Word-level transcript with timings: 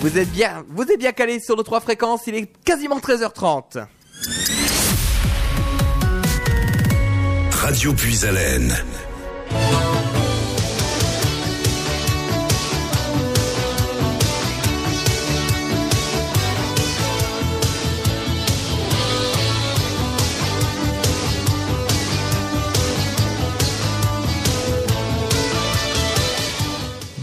Vous 0.00 0.18
êtes 0.18 0.30
bien, 0.30 0.64
vous 0.68 0.82
êtes 0.82 0.98
bien 0.98 1.12
calé 1.12 1.40
sur 1.40 1.56
nos 1.56 1.62
trois 1.62 1.80
fréquences. 1.80 2.22
Il 2.26 2.34
est 2.34 2.46
quasiment 2.64 2.98
13h30. 2.98 3.86
Radio 7.50 7.92
Puis-Haleine. 7.94 8.74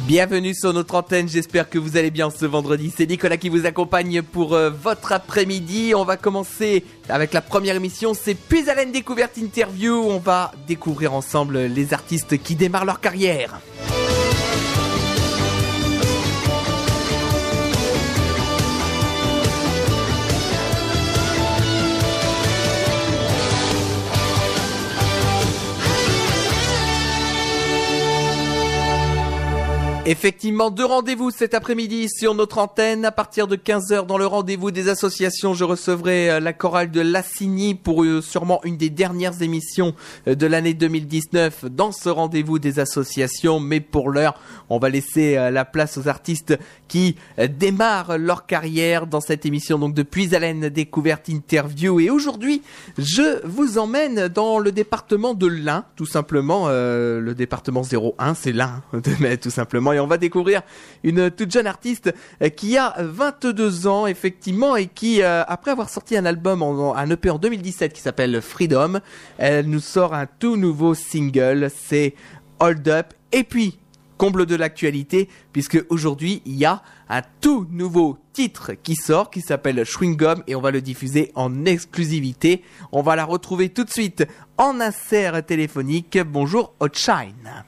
Bienvenue 0.05 0.53
sur 0.53 0.73
notre 0.73 0.95
antenne, 0.95 1.29
j'espère 1.29 1.69
que 1.69 1.79
vous 1.79 1.95
allez 1.95 2.11
bien 2.11 2.29
ce 2.29 2.45
vendredi. 2.45 2.91
C'est 2.93 3.05
Nicolas 3.05 3.37
qui 3.37 3.47
vous 3.47 3.65
accompagne 3.65 4.21
pour 4.21 4.53
euh, 4.53 4.69
votre 4.69 5.13
après-midi. 5.13 5.93
On 5.95 6.03
va 6.03 6.17
commencer 6.17 6.83
avec 7.07 7.31
la 7.31 7.39
première 7.39 7.77
émission, 7.77 8.13
c'est 8.13 8.35
Puis 8.35 8.69
Haleine 8.69 8.91
Découverte 8.91 9.37
Interview. 9.37 9.93
On 9.93 10.19
va 10.19 10.51
découvrir 10.67 11.13
ensemble 11.13 11.57
les 11.57 11.93
artistes 11.93 12.37
qui 12.37 12.55
démarrent 12.55 12.83
leur 12.83 12.99
carrière. 12.99 13.61
Effectivement, 30.05 30.69
deux 30.69 30.83
rendez-vous 30.83 31.31
cet 31.31 31.53
après-midi 31.53 32.09
sur 32.09 32.35
notre 32.35 32.57
antenne. 32.57 33.05
À 33.05 33.11
partir 33.13 33.47
de 33.47 33.55
15h, 33.55 34.05
dans 34.05 34.17
le 34.17 34.25
rendez-vous 34.25 34.69
des 34.69 34.89
associations, 34.89 35.53
je 35.53 35.63
recevrai 35.63 36.29
euh, 36.29 36.39
la 36.41 36.51
chorale 36.51 36.91
de 36.91 36.99
Lassigny 36.99 37.73
pour 37.73 38.03
euh, 38.03 38.21
sûrement 38.21 38.59
une 38.65 38.75
des 38.75 38.89
dernières 38.89 39.41
émissions 39.41 39.95
euh, 40.27 40.35
de 40.35 40.45
l'année 40.45 40.73
2019 40.73 41.67
dans 41.67 41.93
ce 41.93 42.09
rendez-vous 42.09 42.59
des 42.59 42.79
associations. 42.79 43.61
Mais 43.61 43.79
pour 43.79 44.09
l'heure, 44.09 44.37
on 44.69 44.77
va 44.77 44.89
laisser 44.89 45.35
la 45.35 45.63
place 45.63 45.97
aux 45.97 46.09
artistes 46.09 46.59
qui 46.93 47.15
démarrent 47.49 48.19
leur 48.19 48.45
carrière 48.45 49.07
dans 49.07 49.19
cette 49.19 49.47
émission 49.47 49.79
donc 49.79 49.95
de 49.95 50.03
Puis-Haleine 50.03 50.69
Découverte 50.69 51.27
Interview. 51.27 51.99
Et 51.99 52.11
aujourd'hui, 52.11 52.61
je 52.99 53.43
vous 53.47 53.79
emmène 53.79 54.27
dans 54.27 54.59
le 54.59 54.71
département 54.71 55.33
de 55.33 55.47
l'Ain, 55.47 55.85
tout 55.95 56.05
simplement. 56.05 56.67
le 56.67 57.33
département 57.33 57.81
01, 57.81 58.35
c'est 58.35 58.51
l'Ain, 58.51 58.83
tout 59.41 59.49
simplement 59.49 59.73
et 59.91 59.99
on 59.99 60.07
va 60.07 60.17
découvrir 60.17 60.61
une 61.03 61.31
toute 61.31 61.51
jeune 61.51 61.67
artiste 61.67 62.13
euh, 62.41 62.49
qui 62.49 62.77
a 62.77 62.95
22 62.99 63.87
ans 63.87 64.07
effectivement 64.07 64.75
et 64.75 64.87
qui 64.87 65.21
euh, 65.21 65.43
après 65.47 65.71
avoir 65.71 65.89
sorti 65.89 66.15
un 66.15 66.25
album 66.25 66.61
en, 66.61 66.95
un 66.95 67.09
EP 67.09 67.29
en 67.29 67.39
2017 67.39 67.93
qui 67.93 68.01
s'appelle 68.01 68.41
Freedom, 68.41 68.99
elle 69.37 69.67
nous 69.67 69.79
sort 69.79 70.13
un 70.13 70.27
tout 70.27 70.55
nouveau 70.55 70.93
single, 70.93 71.69
c'est 71.75 72.13
Hold 72.59 72.87
Up 72.87 73.13
et 73.31 73.43
puis 73.43 73.79
comble 74.23 74.45
de 74.45 74.55
l'actualité 74.55 75.27
puisque 75.51 75.83
aujourd'hui 75.89 76.41
il 76.45 76.55
y 76.55 76.63
a 76.63 76.81
un 77.09 77.21
tout 77.41 77.67
nouveau 77.69 78.17
titre 78.31 78.71
qui 78.71 78.95
sort 78.95 79.29
qui 79.29 79.41
s'appelle 79.41 79.83
Chewing 79.83 80.15
Gum 80.15 80.43
et 80.47 80.55
on 80.55 80.61
va 80.61 80.71
le 80.71 80.79
diffuser 80.79 81.33
en 81.35 81.65
exclusivité. 81.65 82.63
On 82.93 83.01
va 83.01 83.17
la 83.17 83.25
retrouver 83.25 83.67
tout 83.67 83.83
de 83.83 83.89
suite 83.89 84.25
en 84.57 84.79
insert 84.79 85.45
téléphonique. 85.45 86.17
Bonjour 86.25 86.73
Hotshine. 86.79 87.65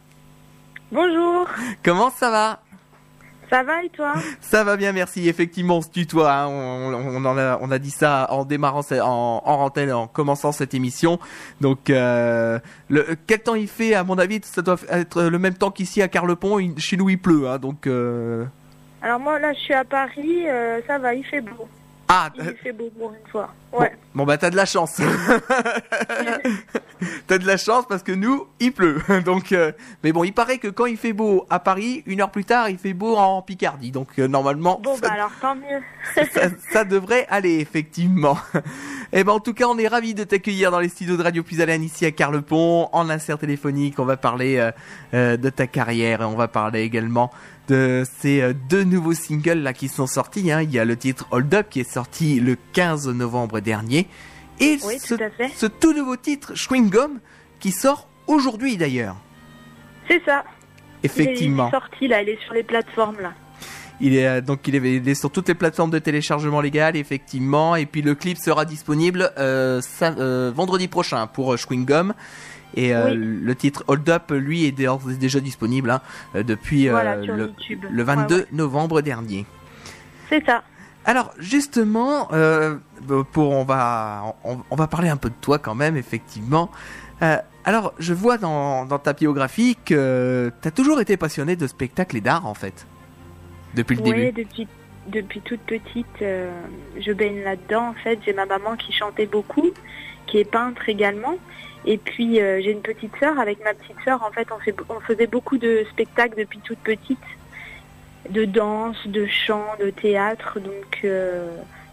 Bonjour. 0.93 1.45
Comment 1.83 2.09
ça 2.09 2.31
va? 2.31 2.61
Ça 3.49 3.63
va 3.63 3.83
et 3.83 3.89
toi? 3.89 4.13
Ça 4.41 4.63
va 4.63 4.77
bien, 4.77 4.91
merci. 4.91 5.27
Effectivement, 5.27 5.77
on 5.77 5.81
se 5.81 5.89
tutoie. 5.89 6.31
Hein. 6.31 6.47
On, 6.47 7.25
en 7.25 7.37
a, 7.37 7.57
on 7.61 7.71
a 7.71 7.79
dit 7.79 7.91
ça 7.91 8.27
en 8.31 8.45
démarrant, 8.45 8.81
en, 8.91 9.41
en 9.43 9.53
antenne, 9.63 9.91
en 9.91 10.07
commençant 10.07 10.51
cette 10.51 10.73
émission. 10.73 11.19
Donc, 11.61 11.89
euh, 11.89 12.59
le, 12.89 13.15
quel 13.27 13.39
temps 13.39 13.55
il 13.55 13.67
fait 13.67 13.93
À 13.93 14.03
mon 14.03 14.17
avis, 14.17 14.39
ça 14.43 14.61
doit 14.61 14.77
être 14.89 15.23
le 15.23 15.39
même 15.39 15.55
temps 15.55 15.71
qu'ici 15.71 16.01
à 16.01 16.07
Carlepont. 16.07 16.59
Chez 16.77 16.97
nous, 16.97 17.09
il 17.09 17.19
pleut. 17.19 17.47
Hein, 17.47 17.59
donc. 17.59 17.87
Euh... 17.87 18.45
Alors 19.01 19.19
moi, 19.19 19.39
là, 19.39 19.53
je 19.53 19.59
suis 19.59 19.73
à 19.73 19.83
Paris. 19.83 20.47
Euh, 20.47 20.81
ça 20.87 20.97
va, 20.97 21.13
il 21.13 21.25
fait 21.25 21.41
beau. 21.41 21.67
Ah, 22.07 22.29
il 22.37 22.55
fait 22.61 22.71
beau 22.71 22.91
pour 22.97 23.11
une 23.13 23.27
fois. 23.31 23.49
Ouais. 23.73 23.91
Bon, 24.13 24.25
bah 24.25 24.37
t'as 24.37 24.51
de 24.51 24.55
la 24.55 24.65
chance. 24.65 25.01
t'as 27.27 27.37
de 27.37 27.47
la 27.47 27.57
chance 27.57 27.85
parce 27.89 28.03
que 28.03 28.11
nous, 28.11 28.47
il 28.59 28.71
pleut. 28.71 29.01
Donc, 29.25 29.51
euh, 29.51 29.71
mais 30.03 30.13
bon, 30.13 30.23
il 30.23 30.31
paraît 30.31 30.59
que 30.59 30.67
quand 30.67 30.85
il 30.85 30.97
fait 30.97 31.13
beau 31.13 31.45
à 31.49 31.59
Paris, 31.59 32.03
une 32.05 32.21
heure 32.21 32.29
plus 32.29 32.45
tard, 32.45 32.69
il 32.69 32.77
fait 32.77 32.93
beau 32.93 33.15
en 33.15 33.41
Picardie. 33.41 33.91
Donc 33.91 34.19
euh, 34.19 34.27
normalement. 34.27 34.79
Bon, 34.83 34.97
bah 35.01 35.09
alors 35.11 35.31
tant 35.41 35.55
mieux. 35.55 35.81
ça, 36.71 36.85
devrait 36.85 37.25
aller 37.29 37.59
effectivement. 37.59 38.37
Et 39.11 39.19
eh 39.19 39.23
ben 39.23 39.33
en 39.33 39.39
tout 39.39 39.53
cas, 39.53 39.65
on 39.67 39.77
est 39.77 39.87
ravis 39.87 40.13
de 40.13 40.23
t'accueillir 40.23 40.71
dans 40.71 40.79
les 40.79 40.89
studios 40.89 41.17
de 41.17 41.23
Radio 41.23 41.43
Plus 41.43 41.59
ici 41.59 42.05
à 42.05 42.11
Carlepont 42.11 42.89
en 42.91 43.09
insert 43.09 43.39
téléphonique. 43.39 43.99
On 43.99 44.05
va 44.05 44.17
parler 44.17 44.71
euh, 45.13 45.37
de 45.37 45.49
ta 45.49 45.67
carrière 45.67 46.21
et 46.21 46.25
on 46.25 46.35
va 46.35 46.47
parler 46.47 46.81
également 46.81 47.31
de 47.67 48.03
ces 48.19 48.41
euh, 48.41 48.53
deux 48.69 48.83
nouveaux 48.83 49.13
singles 49.13 49.59
là 49.59 49.73
qui 49.73 49.87
sont 49.87 50.07
sortis. 50.07 50.51
Hein. 50.51 50.61
Il 50.61 50.71
y 50.71 50.79
a 50.79 50.85
le 50.85 50.95
titre 50.95 51.27
Hold 51.31 51.53
Up 51.53 51.67
qui 51.69 51.79
est 51.79 51.89
sorti 51.89 52.39
le 52.39 52.57
15 52.73 53.07
novembre 53.09 53.59
dernier. 53.59 54.07
Et 54.59 54.77
ce, 54.77 55.65
tout 55.65 55.93
nouveau 55.93 56.15
titre, 56.15 56.55
Chewing 56.55 56.89
Gum, 56.89 57.19
qui 57.59 57.71
sort 57.71 58.07
aujourd'hui 58.27 58.77
d'ailleurs. 58.77 59.17
C'est 60.07 60.23
ça. 60.23 60.45
Effectivement. 61.03 61.65
Il 61.65 61.75
est 61.75 61.79
sorti 61.79 62.07
là, 62.07 62.21
il 62.21 62.29
est 62.29 62.41
sur 62.43 62.53
les 62.53 62.63
plateformes 62.63 63.19
là. 63.19 63.33
Il 64.01 64.15
est 64.15 64.27
euh, 64.27 64.41
donc 64.41 64.67
il 64.67 64.75
est, 64.75 65.15
sur 65.15 65.31
toutes 65.31 65.47
les 65.47 65.55
plateformes 65.55 65.91
de 65.91 65.99
téléchargement 65.99 66.59
légal 66.59 66.97
effectivement 66.97 67.75
et 67.77 67.85
puis 67.85 68.01
le 68.01 68.13
clip 68.13 68.37
sera 68.37 68.65
disponible 68.65 69.31
euh, 69.37 69.81
vendredi 70.53 70.87
prochain 70.87 71.27
pour 71.27 71.57
Chewing 71.57 71.85
Gum 71.85 72.13
et 72.75 72.93
euh, 72.93 73.13
le 73.15 73.55
titre 73.55 73.83
Hold 73.87 74.09
Up, 74.09 74.31
lui, 74.31 74.65
est 74.65 74.71
déjà 74.71 75.39
disponible 75.39 75.89
hein, 75.89 76.01
euh, 76.35 76.43
depuis 76.43 76.89
euh, 76.89 77.53
le, 77.89 78.03
22 78.03 78.47
novembre 78.51 79.01
dernier. 79.01 79.45
C'est 80.29 80.45
ça. 80.45 80.63
Alors 81.05 81.31
justement, 81.37 82.29
pour 83.31 83.51
on 83.51 83.63
va 83.63 84.35
on, 84.43 84.75
va 84.75 84.87
parler 84.87 85.07
un 85.09 85.17
peu 85.17 85.29
de 85.29 85.35
toi 85.39 85.59
quand 85.59 85.75
même 85.75 85.97
effectivement. 85.97 86.71
alors 87.63 87.93
je 87.99 88.13
vois 88.15 88.39
dans, 88.39 88.87
ta 88.87 89.13
biographie 89.13 89.77
que 89.85 90.51
tu 90.63 90.67
as 90.67 90.71
toujours 90.71 90.99
été 90.99 91.15
passionné 91.15 91.55
de 91.55 91.67
spectacle 91.67 92.17
et 92.17 92.21
d'art 92.21 92.47
en 92.47 92.55
fait 92.55 92.87
depuis 93.75 93.97
le 93.97 94.01
oui, 94.01 94.13
début. 94.13 94.43
depuis 94.43 94.67
depuis 95.07 95.41
toute 95.41 95.59
petite, 95.59 96.23
je 96.99 97.11
baigne 97.11 97.43
là-dedans 97.43 97.89
en 97.89 97.93
fait. 97.93 98.17
J'ai 98.25 98.33
ma 98.33 98.47
maman 98.47 98.75
qui 98.75 98.91
chantait 98.91 99.27
beaucoup, 99.27 99.69
qui 100.25 100.39
est 100.39 100.51
peintre 100.51 100.89
également. 100.89 101.37
Et 101.85 101.97
puis 101.97 102.41
euh, 102.41 102.61
j'ai 102.63 102.71
une 102.71 102.81
petite 102.81 103.15
sœur. 103.19 103.39
Avec 103.39 103.63
ma 103.63 103.73
petite 103.73 103.97
sœur, 104.03 104.23
en 104.23 104.31
fait, 104.31 104.47
on, 104.51 104.99
faisait 104.99 105.27
beaucoup 105.27 105.57
de 105.57 105.85
spectacles 105.91 106.37
depuis 106.37 106.59
toute 106.59 106.79
petite, 106.79 107.19
de 108.29 108.45
danse, 108.45 108.97
de 109.05 109.25
chant, 109.27 109.65
de 109.79 109.89
théâtre. 109.91 110.59
Donc 110.59 111.01
euh, 111.03 111.49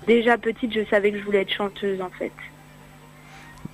déjà 0.07 0.39
petite, 0.39 0.73
je 0.73 0.85
savais 0.89 1.13
que 1.13 1.19
je 1.19 1.25
voulais 1.25 1.43
être 1.43 1.53
chanteuse, 1.53 2.01
en 2.01 2.11
fait. 2.11 2.33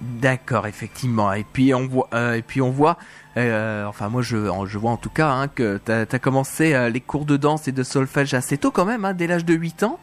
D'accord, 0.00 0.66
effectivement. 0.66 1.32
Et 1.32 1.44
puis 1.44 1.72
on 1.74 1.86
voit, 1.86 2.08
euh, 2.14 2.34
et 2.34 2.42
puis 2.42 2.60
on 2.60 2.70
voit, 2.70 2.98
enfin 3.36 4.08
moi 4.08 4.22
je, 4.22 4.36
je 4.66 4.78
vois 4.78 4.90
en 4.90 4.96
tout 4.96 5.10
cas 5.10 5.28
hein, 5.28 5.48
que 5.48 5.80
tu 5.84 5.92
as, 5.92 6.18
commencé 6.18 6.90
les 6.90 7.00
cours 7.00 7.24
de 7.24 7.36
danse 7.36 7.68
et 7.68 7.72
de 7.72 7.82
solfège 7.84 8.34
assez 8.34 8.58
tôt 8.58 8.72
quand 8.72 8.84
même, 8.84 9.04
hein, 9.04 9.14
dès 9.14 9.28
l'âge 9.28 9.44
de 9.44 9.54
8 9.54 9.84
ans. 9.84 9.98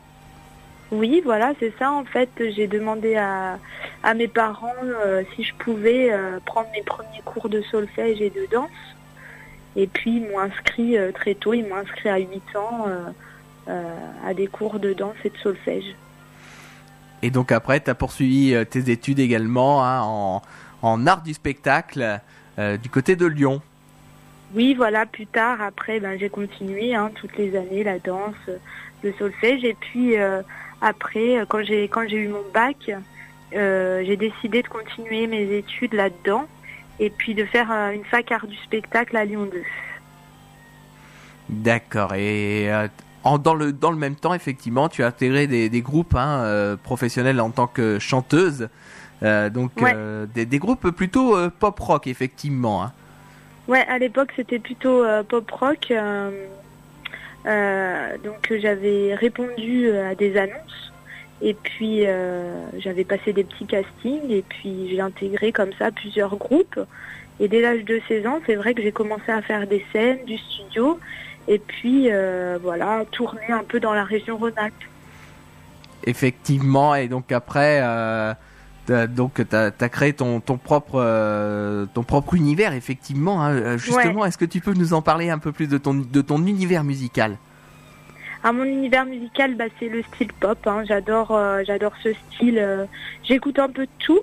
Oui, 0.95 1.21
voilà, 1.23 1.53
c'est 1.59 1.73
ça. 1.77 1.91
En 1.91 2.05
fait, 2.05 2.29
j'ai 2.37 2.67
demandé 2.67 3.15
à, 3.15 3.59
à, 4.01 4.13
mes 4.13 4.29
parents 4.29 4.71
euh, 4.83 5.23
si 5.35 5.43
je 5.43 5.53
pouvais 5.55 6.11
euh, 6.11 6.39
prendre 6.45 6.69
mes 6.71 6.83
premiers 6.83 7.21
cours 7.25 7.49
de 7.49 7.61
solfège 7.63 8.21
et 8.21 8.29
de 8.29 8.47
danse. 8.49 8.69
Et 9.75 9.87
puis, 9.87 10.17
ils 10.17 10.21
m'ont 10.21 10.39
inscrit 10.39 10.97
euh, 10.97 11.11
très 11.11 11.35
tôt, 11.35 11.53
ils 11.53 11.67
m'ont 11.67 11.75
inscrit 11.75 12.07
à 12.07 12.17
8 12.17 12.41
ans 12.55 12.87
à 14.23 14.33
des 14.35 14.47
cours 14.47 14.79
de 14.79 14.93
danse 14.93 15.15
et 15.25 15.31
de 15.31 15.37
solfège. 15.37 15.95
Et 17.23 17.31
donc 17.31 17.51
après, 17.51 17.79
tu 17.79 17.89
as 17.89 17.95
poursuivi 17.95 18.55
tes 18.69 18.91
études 18.91 19.19
également 19.19 19.83
hein, 19.83 20.01
en, 20.03 20.41
en, 20.83 21.07
art 21.07 21.23
du 21.23 21.33
spectacle 21.33 22.19
du 22.59 22.89
côté 22.89 23.15
de 23.15 23.25
Lyon. 23.25 23.61
Oui, 24.53 24.75
voilà, 24.75 25.07
plus 25.07 25.25
tard, 25.25 25.63
après, 25.63 25.99
ben, 25.99 26.15
j'ai 26.19 26.29
continué 26.29 26.93
hein, 26.93 27.09
toutes 27.15 27.35
les 27.37 27.57
années 27.57 27.83
la 27.83 27.97
danse, 27.97 28.35
le 29.03 29.13
solfège. 29.13 29.63
Et 29.63 29.73
puis, 29.73 30.15
après, 30.81 31.39
euh, 31.39 31.45
quand 31.47 31.63
j'ai 31.63 31.83
quand 31.83 32.07
j'ai 32.07 32.17
eu 32.17 32.27
mon 32.27 32.43
bac, 32.53 32.91
euh, 33.53 34.03
j'ai 34.05 34.17
décidé 34.17 34.61
de 34.61 34.67
continuer 34.67 35.27
mes 35.27 35.57
études 35.57 35.93
là-dedans 35.93 36.45
et 36.99 37.09
puis 37.09 37.33
de 37.33 37.45
faire 37.45 37.71
euh, 37.71 37.91
une 37.91 38.05
fac 38.05 38.31
art 38.31 38.47
du 38.47 38.55
spectacle 38.57 39.15
à 39.17 39.25
Lyon 39.25 39.47
2. 39.51 39.61
D'accord. 41.49 42.13
Et 42.15 42.69
dans, 43.23 43.53
le, 43.53 43.71
dans 43.71 43.91
le 43.91 43.97
même 43.97 44.15
temps, 44.15 44.33
effectivement, 44.33 44.89
tu 44.89 45.03
as 45.03 45.07
intégré 45.07 45.45
des, 45.45 45.69
des 45.69 45.81
groupes 45.81 46.15
hein, 46.15 46.75
professionnels 46.81 47.39
en 47.39 47.51
tant 47.51 47.67
que 47.67 47.99
chanteuse. 47.99 48.67
donc 49.21 49.71
des, 50.33 50.45
des, 50.47 50.57
groupes 50.57 50.89
plutôt 50.89 51.37
pop 51.59 51.79
rock, 51.79 52.07
effectivement. 52.07 52.83
Hein. 52.83 52.93
Ouais, 53.67 53.85
à 53.87 53.99
l'époque, 53.99 54.31
c'était 54.35 54.57
plutôt 54.57 55.05
pop 55.29 55.51
rock. 55.51 55.93
Donc 57.45 58.53
j'avais 58.59 59.15
répondu 59.15 59.91
à 59.91 60.15
des 60.15 60.37
annonces 60.37 60.91
et 61.41 61.53
puis 61.53 62.03
j'avais 62.79 63.03
passé 63.03 63.33
des 63.33 63.43
petits 63.43 63.65
castings 63.65 64.29
et 64.31 64.43
puis 64.47 64.89
j'ai 64.89 64.99
intégré 64.99 65.51
comme 65.51 65.71
ça 65.77 65.91
plusieurs 65.91 66.35
groupes. 66.35 66.79
Et 67.39 67.47
dès 67.47 67.61
l'âge 67.61 67.83
de 67.83 68.01
16 68.07 68.27
ans, 68.27 68.39
c'est 68.45 68.55
vrai 68.55 68.73
que 68.73 68.81
j'ai 68.81 68.91
commencé 68.91 69.31
à 69.31 69.41
faire 69.41 69.67
des 69.67 69.85
scènes, 69.91 70.23
du 70.25 70.37
studio 70.37 70.99
et 71.47 71.59
puis 71.59 72.09
voilà, 72.61 73.05
tourner 73.11 73.51
un 73.51 73.63
peu 73.63 73.79
dans 73.79 73.93
la 73.93 74.03
région 74.03 74.37
Rhône-Alpes. 74.37 74.73
Effectivement, 76.07 76.95
et 76.95 77.07
donc 77.07 77.31
après, 77.31 77.81
donc 79.07 79.41
tu 79.47 79.55
as, 79.55 79.89
créé 79.89 80.13
ton, 80.13 80.39
ton 80.39 80.57
propre 80.57 80.95
euh, 80.95 81.85
ton 81.93 82.03
propre 82.03 82.35
univers 82.35 82.73
effectivement 82.73 83.43
hein. 83.43 83.53
euh, 83.53 83.77
justement 83.77 84.25
est-ce 84.25 84.37
que 84.37 84.45
tu 84.45 84.61
peux 84.61 84.73
nous 84.73 84.93
en 84.93 85.01
parler 85.01 85.29
un 85.29 85.39
peu 85.39 85.51
plus 85.51 85.67
de 85.67 85.77
ton 85.77 85.93
de 85.93 86.21
ton 86.21 86.45
univers 86.45 86.83
musical? 86.83 87.37
Ah, 88.43 88.51
mon 88.51 88.63
univers 88.63 89.05
musical 89.05 89.55
bah, 89.55 89.65
c'est 89.79 89.89
le 89.89 90.03
style 90.03 90.31
pop 90.39 90.59
hein. 90.67 90.83
j'adore 90.87 91.31
euh, 91.31 91.63
j'adore 91.65 91.93
ce 92.03 92.13
style 92.13 92.87
j'écoute 93.23 93.59
un 93.59 93.69
peu 93.69 93.87
tout 93.99 94.21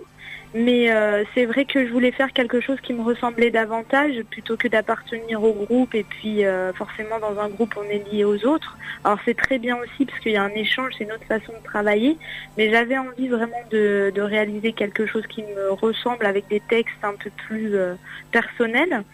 mais 0.54 0.90
euh, 0.90 1.24
c'est 1.34 1.46
vrai 1.46 1.64
que 1.64 1.86
je 1.86 1.92
voulais 1.92 2.12
faire 2.12 2.32
quelque 2.32 2.60
chose 2.60 2.78
qui 2.80 2.92
me 2.92 3.02
ressemblait 3.02 3.50
davantage 3.50 4.22
plutôt 4.30 4.56
que 4.56 4.68
d'appartenir 4.68 5.42
au 5.42 5.52
groupe 5.52 5.94
et 5.94 6.04
puis 6.04 6.44
euh, 6.44 6.72
forcément 6.74 7.18
dans 7.18 7.40
un 7.40 7.48
groupe 7.48 7.74
on 7.78 7.84
est 7.84 8.04
lié 8.12 8.24
aux 8.24 8.44
autres. 8.46 8.76
Alors 9.04 9.18
c'est 9.24 9.36
très 9.36 9.58
bien 9.58 9.76
aussi 9.76 10.04
parce 10.04 10.18
qu'il 10.20 10.32
y 10.32 10.36
a 10.36 10.42
un 10.42 10.50
échange, 10.50 10.92
c'est 10.98 11.06
notre 11.06 11.24
façon 11.24 11.52
de 11.52 11.64
travailler, 11.64 12.18
mais 12.58 12.70
j'avais 12.70 12.98
envie 12.98 13.28
vraiment 13.28 13.62
de, 13.70 14.12
de, 14.14 14.22
réaliser 14.22 14.72
quelque 14.72 15.06
chose 15.06 15.26
qui 15.26 15.42
me 15.42 15.72
ressemble 15.72 16.26
avec 16.26 16.48
des 16.48 16.60
textes 16.60 17.02
un 17.02 17.14
peu 17.14 17.30
plus 17.46 17.74
euh, 17.74 17.94
personnels. 18.30 19.04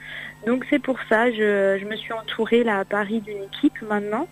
Donc 0.49 0.65
c'est 0.71 0.79
pour 0.79 0.97
ça, 1.11 1.31
je, 1.31 1.79
je 1.79 1.85
me 1.85 1.95
suis 1.95 2.15
entourée 2.15 2.65
là 2.65 2.79
à 2.79 2.85
Paris 2.87 3.21
d'une 3.21 3.43
équipe 3.43 3.83
maintenant 3.83 4.27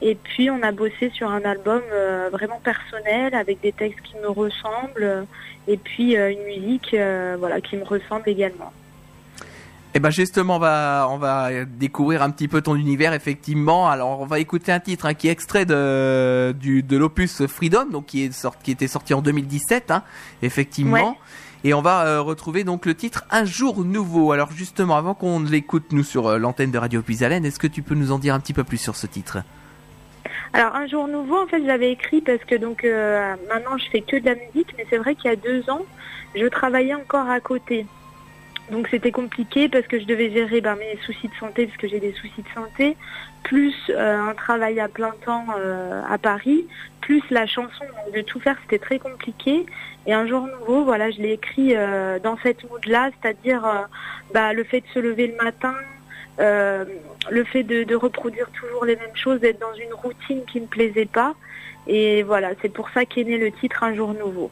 et 0.00 0.14
puis 0.14 0.48
on 0.48 0.62
a 0.62 0.72
bossé 0.72 1.10
sur 1.12 1.30
un 1.30 1.42
album 1.42 1.82
euh, 1.92 2.30
vraiment 2.32 2.58
personnel 2.64 3.34
avec 3.34 3.60
des 3.60 3.72
textes 3.72 4.00
qui 4.00 4.14
me 4.16 4.30
ressemblent 4.30 5.26
et 5.66 5.76
puis 5.76 6.16
euh, 6.16 6.32
une 6.32 6.42
musique 6.44 6.94
euh, 6.94 7.36
voilà 7.38 7.60
qui 7.60 7.76
me 7.76 7.84
ressemble 7.84 8.22
également. 8.30 8.72
Et 9.92 9.98
eh 9.98 10.00
ben 10.00 10.08
justement, 10.08 10.56
on 10.56 10.58
va 10.58 11.06
on 11.10 11.18
va 11.18 11.64
découvrir 11.66 12.22
un 12.22 12.30
petit 12.30 12.48
peu 12.48 12.62
ton 12.62 12.74
univers 12.74 13.12
effectivement. 13.12 13.90
Alors 13.90 14.20
on 14.20 14.26
va 14.26 14.38
écouter 14.38 14.72
un 14.72 14.80
titre 14.80 15.04
hein, 15.04 15.12
qui 15.12 15.28
est 15.28 15.32
extrait 15.32 15.66
de 15.66 16.54
du 16.58 16.82
de 16.82 16.96
l'opus 16.96 17.46
Freedom, 17.46 17.90
donc 17.92 18.06
qui 18.06 18.24
est 18.24 18.32
sorti, 18.32 18.58
qui 18.64 18.70
était 18.70 18.88
sorti 18.88 19.12
en 19.12 19.20
2017, 19.20 19.90
hein, 19.90 20.02
effectivement. 20.40 21.18
Et 21.64 21.74
on 21.74 21.82
va 21.82 22.20
retrouver 22.20 22.64
donc 22.64 22.86
le 22.86 22.94
titre 22.94 23.24
Un 23.30 23.44
jour 23.44 23.84
nouveau. 23.84 24.32
Alors 24.32 24.52
justement, 24.52 24.96
avant 24.96 25.14
qu'on 25.14 25.40
l'écoute 25.40 25.92
nous 25.92 26.04
sur 26.04 26.38
l'antenne 26.38 26.70
de 26.70 26.78
Radio 26.78 27.02
Puisalène, 27.02 27.44
est-ce 27.44 27.58
que 27.58 27.66
tu 27.66 27.82
peux 27.82 27.94
nous 27.94 28.12
en 28.12 28.18
dire 28.18 28.34
un 28.34 28.40
petit 28.40 28.54
peu 28.54 28.64
plus 28.64 28.78
sur 28.78 28.94
ce 28.94 29.06
titre? 29.06 29.38
Alors 30.52 30.74
un 30.74 30.86
jour 30.86 31.08
nouveau, 31.08 31.42
en 31.42 31.46
fait, 31.46 31.64
j'avais 31.64 31.92
écrit 31.92 32.20
parce 32.20 32.42
que 32.44 32.54
donc 32.54 32.84
euh, 32.84 33.34
maintenant 33.48 33.76
je 33.76 33.88
fais 33.90 34.00
que 34.00 34.16
de 34.16 34.24
la 34.24 34.34
musique, 34.34 34.74
mais 34.76 34.86
c'est 34.88 34.96
vrai 34.96 35.14
qu'il 35.14 35.30
y 35.30 35.34
a 35.34 35.36
deux 35.36 35.68
ans, 35.68 35.84
je 36.34 36.46
travaillais 36.46 36.94
encore 36.94 37.28
à 37.28 37.40
côté. 37.40 37.86
Donc 38.70 38.88
c'était 38.90 39.12
compliqué 39.12 39.68
parce 39.68 39.86
que 39.86 39.98
je 39.98 40.04
devais 40.04 40.30
gérer 40.30 40.60
ben, 40.60 40.76
mes 40.76 40.98
soucis 41.04 41.28
de 41.28 41.34
santé, 41.34 41.66
parce 41.66 41.78
que 41.78 41.88
j'ai 41.88 42.00
des 42.00 42.12
soucis 42.12 42.42
de 42.42 42.48
santé, 42.54 42.96
plus 43.42 43.74
euh, 43.90 44.20
un 44.20 44.34
travail 44.34 44.78
à 44.80 44.88
plein 44.88 45.14
temps 45.24 45.46
euh, 45.58 46.02
à 46.08 46.18
Paris, 46.18 46.66
plus 47.00 47.22
la 47.30 47.46
chanson. 47.46 47.84
De 48.14 48.20
tout 48.20 48.40
faire, 48.40 48.56
c'était 48.62 48.84
très 48.84 48.98
compliqué. 48.98 49.66
Et 50.06 50.12
un 50.12 50.26
jour 50.26 50.46
nouveau, 50.46 50.84
voilà, 50.84 51.10
je 51.10 51.18
l'ai 51.18 51.32
écrit 51.32 51.74
dans 52.22 52.38
cette 52.42 52.68
mood-là, 52.70 53.10
c'est-à-dire 53.20 53.88
bah, 54.32 54.54
le 54.54 54.64
fait 54.64 54.80
de 54.80 54.86
se 54.94 54.98
lever 54.98 55.26
le 55.26 55.36
matin, 55.36 55.74
euh, 56.40 56.84
le 57.30 57.44
fait 57.44 57.64
de, 57.64 57.94
reproduire 57.96 58.48
toujours 58.50 58.84
les 58.84 58.96
mêmes 58.96 59.16
choses, 59.16 59.40
d'être 59.40 59.60
dans 59.60 59.74
une 59.74 59.92
routine 59.92 60.44
qui 60.46 60.60
ne 60.60 60.66
plaisait 60.66 61.06
pas. 61.06 61.34
Et 61.86 62.22
voilà, 62.22 62.50
c'est 62.62 62.68
pour 62.68 62.90
ça 62.90 63.04
qu'est 63.04 63.24
né 63.24 63.38
le 63.38 63.50
titre 63.50 63.82
Un 63.82 63.94
jour 63.94 64.14
nouveau. 64.14 64.50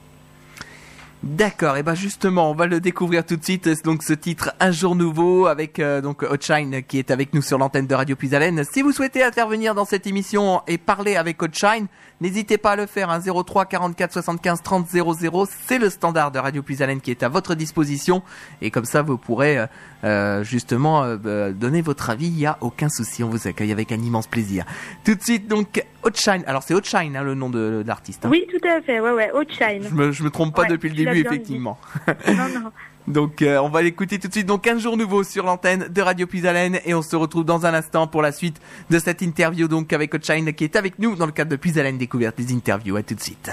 D'accord, 1.26 1.76
et 1.76 1.82
ben 1.82 1.96
justement, 1.96 2.52
on 2.52 2.54
va 2.54 2.66
le 2.66 2.78
découvrir 2.78 3.26
tout 3.26 3.36
de 3.36 3.42
suite. 3.42 3.68
Donc 3.84 4.04
ce 4.04 4.12
titre 4.12 4.54
Un 4.60 4.70
jour 4.70 4.94
nouveau 4.94 5.46
avec 5.46 5.80
euh, 5.80 6.00
donc 6.00 6.22
Hotshine 6.22 6.84
qui 6.84 7.00
est 7.00 7.10
avec 7.10 7.34
nous 7.34 7.42
sur 7.42 7.58
l'antenne 7.58 7.88
de 7.88 7.94
Radio 7.96 8.14
Puisalène. 8.14 8.62
Si 8.64 8.80
vous 8.80 8.92
souhaitez 8.92 9.24
intervenir 9.24 9.74
dans 9.74 9.84
cette 9.84 10.06
émission 10.06 10.62
et 10.68 10.78
parler 10.78 11.16
avec 11.16 11.42
Hotshine, 11.42 11.88
N'hésitez 12.22 12.56
pas 12.56 12.70
à 12.72 12.76
le 12.76 12.86
faire, 12.86 13.10
03 13.20 13.66
44 13.66 14.10
75 14.10 14.62
30 14.62 14.88
00, 14.88 15.46
c'est 15.66 15.78
le 15.78 15.90
standard 15.90 16.30
de 16.30 16.38
Radio 16.38 16.62
Puisalène 16.62 17.02
qui 17.02 17.10
est 17.10 17.22
à 17.22 17.28
votre 17.28 17.54
disposition 17.54 18.22
et 18.62 18.70
comme 18.70 18.86
ça 18.86 19.02
vous 19.02 19.18
pourrez 19.18 19.58
euh, 19.58 19.66
euh, 20.04 20.44
justement 20.44 21.02
euh, 21.02 21.16
bah, 21.16 21.52
donner 21.52 21.82
votre 21.82 22.10
avis, 22.10 22.26
il 22.26 22.34
n'y 22.34 22.46
a 22.46 22.58
aucun 22.60 22.88
souci, 22.88 23.22
on 23.22 23.28
vous 23.28 23.48
accueille 23.48 23.72
avec 23.72 23.92
un 23.92 23.98
immense 23.98 24.26
plaisir. 24.26 24.64
Tout 25.04 25.14
de 25.14 25.22
suite 25.22 25.48
donc 25.48 25.84
Outshine, 26.04 26.44
alors 26.46 26.62
c'est 26.62 26.74
Outshine 26.74 27.16
hein, 27.16 27.22
le 27.22 27.34
nom 27.34 27.50
de, 27.50 27.82
l'artiste. 27.86 28.24
Hein. 28.24 28.30
Oui 28.30 28.46
tout 28.50 28.68
à 28.68 28.80
fait, 28.82 29.00
ouais 29.00 29.12
ouais, 29.12 29.32
Outshine. 29.32 29.82
Je 29.88 29.94
me, 29.94 30.12
je 30.12 30.22
me 30.22 30.30
trompe 30.30 30.54
pas 30.54 30.64
depuis 30.64 30.88
le 30.88 30.94
début 30.94 31.20
effectivement. 31.20 31.78
non 32.08 32.48
non. 32.48 32.72
Donc 33.08 33.42
euh, 33.42 33.58
on 33.58 33.68
va 33.68 33.82
l'écouter 33.82 34.18
tout 34.18 34.28
de 34.28 34.32
suite. 34.32 34.46
Donc 34.46 34.62
15 34.62 34.82
jours 34.82 34.96
nouveaux 34.96 35.22
sur 35.22 35.44
l'antenne 35.44 35.88
de 35.88 36.02
Radio 36.02 36.26
Puisalène 36.26 36.80
et 36.84 36.94
on 36.94 37.02
se 37.02 37.14
retrouve 37.14 37.44
dans 37.44 37.64
un 37.64 37.74
instant 37.74 38.06
pour 38.06 38.22
la 38.22 38.32
suite 38.32 38.60
de 38.90 38.98
cette 38.98 39.22
interview 39.22 39.68
donc 39.68 39.92
avec 39.92 40.12
Outshine 40.12 40.52
qui 40.52 40.64
est 40.64 40.76
avec 40.76 40.98
nous 40.98 41.14
dans 41.14 41.26
le 41.26 41.32
cadre 41.32 41.50
de 41.50 41.56
Puisalène 41.56 41.98
découverte 41.98 42.36
des 42.36 42.52
interviews. 42.52 42.96
À 42.96 43.02
tout 43.02 43.14
de 43.14 43.20
suite. 43.20 43.50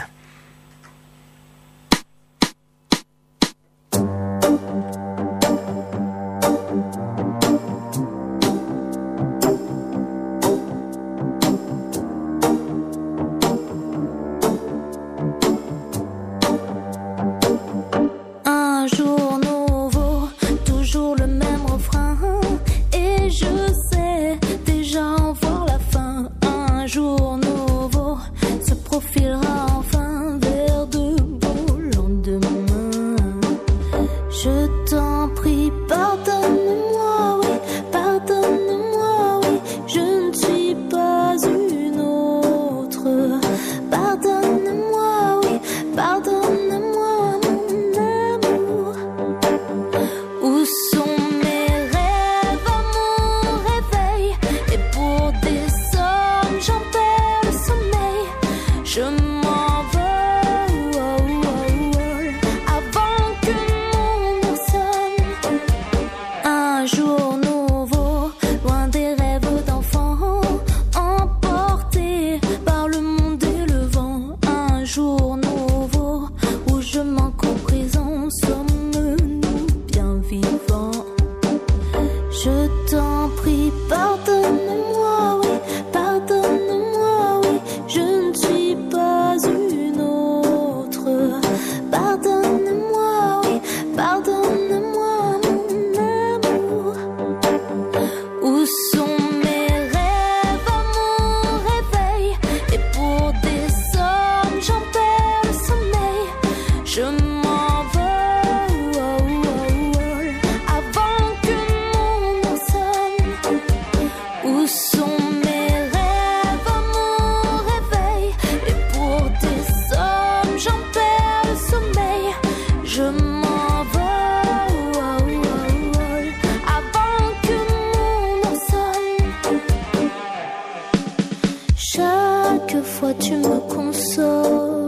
parfois 132.83 133.13
tu 133.13 133.35
me 133.35 133.59
consoles. 133.69 134.82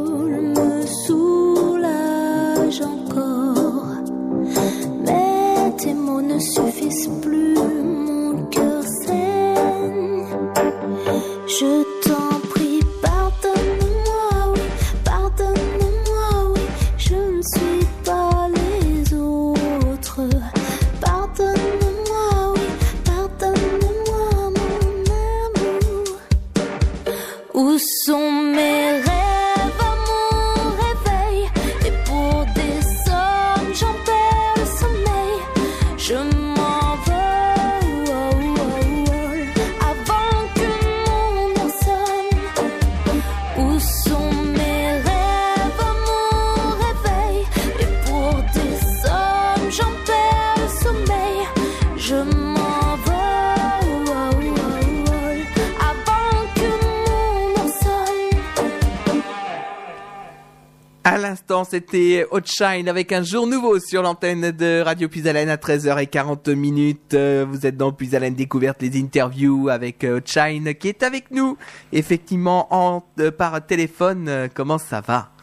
C'était 61.69 62.25
Outshine 62.31 62.87
avec 62.87 63.11
un 63.11 63.23
jour 63.23 63.47
nouveau 63.47 63.79
sur 63.79 64.01
l'antenne 64.01 64.51
de 64.51 64.81
Radio 64.81 65.09
Puisalène 65.09 65.49
à 65.49 65.57
13h40 65.57 66.53
minutes. 66.55 67.13
Euh, 67.13 67.45
Vous 67.49 67.65
êtes 67.65 67.77
dans 67.77 67.91
Puisalène 67.91 68.35
Découverte, 68.35 68.81
les 68.81 68.99
interviews 68.99 69.69
avec 69.69 70.03
euh, 70.03 70.17
Outshine 70.17 70.73
qui 70.75 70.89
est 70.89 71.03
avec 71.03 71.31
nous. 71.31 71.57
Effectivement, 71.91 72.67
en, 72.71 73.03
euh, 73.19 73.31
par 73.31 73.65
téléphone, 73.65 74.49
comment 74.53 74.77
ça 74.77 75.01
va? 75.01 75.34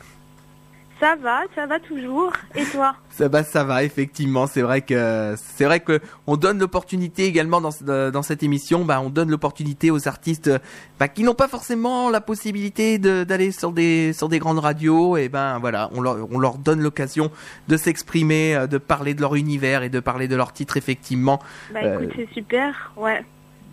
Ça 1.02 1.16
va, 1.16 1.40
ça 1.56 1.66
va 1.66 1.80
toujours. 1.80 2.32
Et 2.54 2.64
toi 2.64 2.94
Ça 3.10 3.26
va, 3.26 3.42
ça 3.42 3.64
va, 3.64 3.82
effectivement. 3.82 4.46
C'est 4.46 4.62
vrai 4.62 4.82
que 4.82 5.34
c'est 5.36 5.64
vrai 5.64 5.80
que 5.80 6.00
on 6.28 6.36
donne 6.36 6.60
l'opportunité 6.60 7.24
également 7.24 7.60
dans 7.60 7.70
dans 8.12 8.22
cette 8.22 8.44
émission. 8.44 8.84
Bah, 8.84 9.00
on 9.04 9.10
donne 9.10 9.28
l'opportunité 9.28 9.90
aux 9.90 10.06
artistes 10.06 10.48
bah, 11.00 11.08
qui 11.08 11.24
n'ont 11.24 11.34
pas 11.34 11.48
forcément 11.48 12.08
la 12.08 12.20
possibilité 12.20 12.98
de- 12.98 13.24
d'aller 13.24 13.50
sur 13.50 13.72
des 13.72 14.12
sur 14.12 14.28
des 14.28 14.38
grandes 14.38 14.60
radios. 14.60 15.16
Et 15.16 15.28
ben 15.28 15.58
voilà, 15.58 15.90
on 15.92 16.00
leur 16.00 16.18
on 16.30 16.38
leur 16.38 16.56
donne 16.56 16.80
l'occasion 16.80 17.32
de 17.66 17.76
s'exprimer, 17.76 18.54
euh, 18.54 18.66
de 18.68 18.78
parler 18.78 19.14
de 19.14 19.22
leur 19.22 19.34
univers 19.34 19.82
et 19.82 19.88
de 19.88 19.98
parler 19.98 20.28
de 20.28 20.36
leur 20.36 20.52
titre 20.52 20.76
effectivement 20.76 21.40
Bah 21.74 21.80
Euh, 21.82 21.98
écoute, 22.00 22.12
c'est 22.16 22.32
super, 22.32 22.92
ouais. 22.96 23.24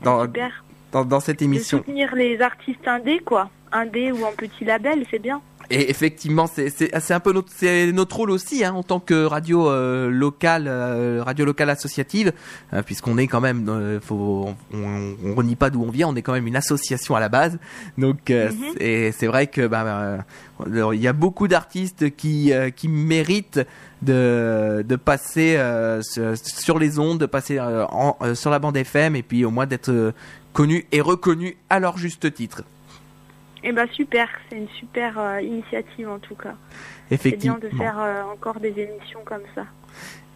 dans 0.03 0.24
Super. 0.24 0.63
dans, 0.93 1.05
dans 1.05 1.19
cette 1.19 1.39
De 1.39 1.43
émission. 1.45 1.77
soutenir 1.77 2.15
les 2.15 2.41
artistes 2.41 2.88
indés, 2.88 3.19
quoi. 3.19 3.51
Indés 3.71 4.12
ou 4.12 4.24
en 4.25 4.31
petit 4.31 4.65
label, 4.65 5.05
c'est 5.12 5.19
bien. 5.21 5.39
Et 5.72 5.90
effectivement, 5.92 6.48
c'est 6.48 6.70
c'est 6.70 7.14
un 7.14 7.20
peu 7.20 7.32
notre 7.32 7.50
c'est 7.56 7.92
notre 7.92 8.16
rôle 8.16 8.32
aussi 8.32 8.64
hein, 8.66 8.74
en 8.74 8.82
tant 8.84 9.00
que 9.00 9.24
radio 9.26 9.70
euh, 9.70 10.10
locale, 10.10 10.66
euh, 10.68 11.22
radio 11.24 11.46
locale 11.46 11.70
associative, 11.70 12.34
euh, 12.74 12.82
puisqu'on 12.82 13.18
est 13.20 13.28
quand 13.28 13.42
même, 13.42 13.68
euh, 13.70 14.00
faut, 14.00 14.50
on, 14.74 15.16
on 15.24 15.36
renie 15.36 15.56
pas 15.56 15.70
d'où 15.70 15.84
on 15.84 15.92
vient, 15.92 16.08
on 16.08 16.16
est 16.16 16.24
quand 16.24 16.34
même 16.34 16.48
une 16.48 16.56
association 16.56 17.16
à 17.16 17.20
la 17.20 17.30
base. 17.30 17.60
Donc 17.98 18.32
euh, 18.32 18.50
Mhm. 18.50 18.74
c'est 18.78 19.12
c'est 19.12 19.28
vrai 19.28 19.48
que 19.48 19.68
bah, 19.68 19.84
euh, 20.68 20.92
il 20.96 21.02
y 21.02 21.08
a 21.08 21.14
beaucoup 21.14 21.48
d'artistes 21.48 22.16
qui 22.16 22.52
euh, 22.52 22.70
qui 22.72 22.88
méritent 22.88 23.62
de 24.02 24.84
de 24.88 24.96
passer 24.96 25.56
euh, 25.58 26.02
sur, 26.02 26.80
les 26.80 26.98
ondes, 27.00 27.20
de 27.20 27.26
passer 27.26 27.60
euh, 27.60 27.86
en, 27.88 28.18
euh, 28.22 28.34
sur 28.34 28.50
la 28.50 28.58
bande 28.60 28.76
FM 28.78 29.16
et 29.16 29.24
puis 29.24 29.46
au 29.46 29.52
moins 29.52 29.68
d'être 29.68 30.14
connus 30.54 30.86
et 30.92 31.02
reconnus 31.02 31.56
à 31.70 31.80
leur 31.80 31.98
juste 31.98 32.34
titre. 32.34 32.64
Et 33.63 33.72
bah 33.72 33.86
super, 33.92 34.28
c'est 34.50 34.58
une 34.58 34.70
super 34.70 35.20
euh, 35.20 35.42
initiative 35.42 36.10
en 36.10 36.20
tout 36.20 36.36
cas. 36.36 36.56
C'est 37.10 37.16
Effectivement. 37.16 37.58
bien 37.60 37.70
de 37.70 37.75
faire 37.75 38.00
euh, 38.00 38.24
encore 38.24 38.60
des 38.60 38.70
émissions 38.70 39.20
comme 39.25 39.42
ça. 39.56 39.66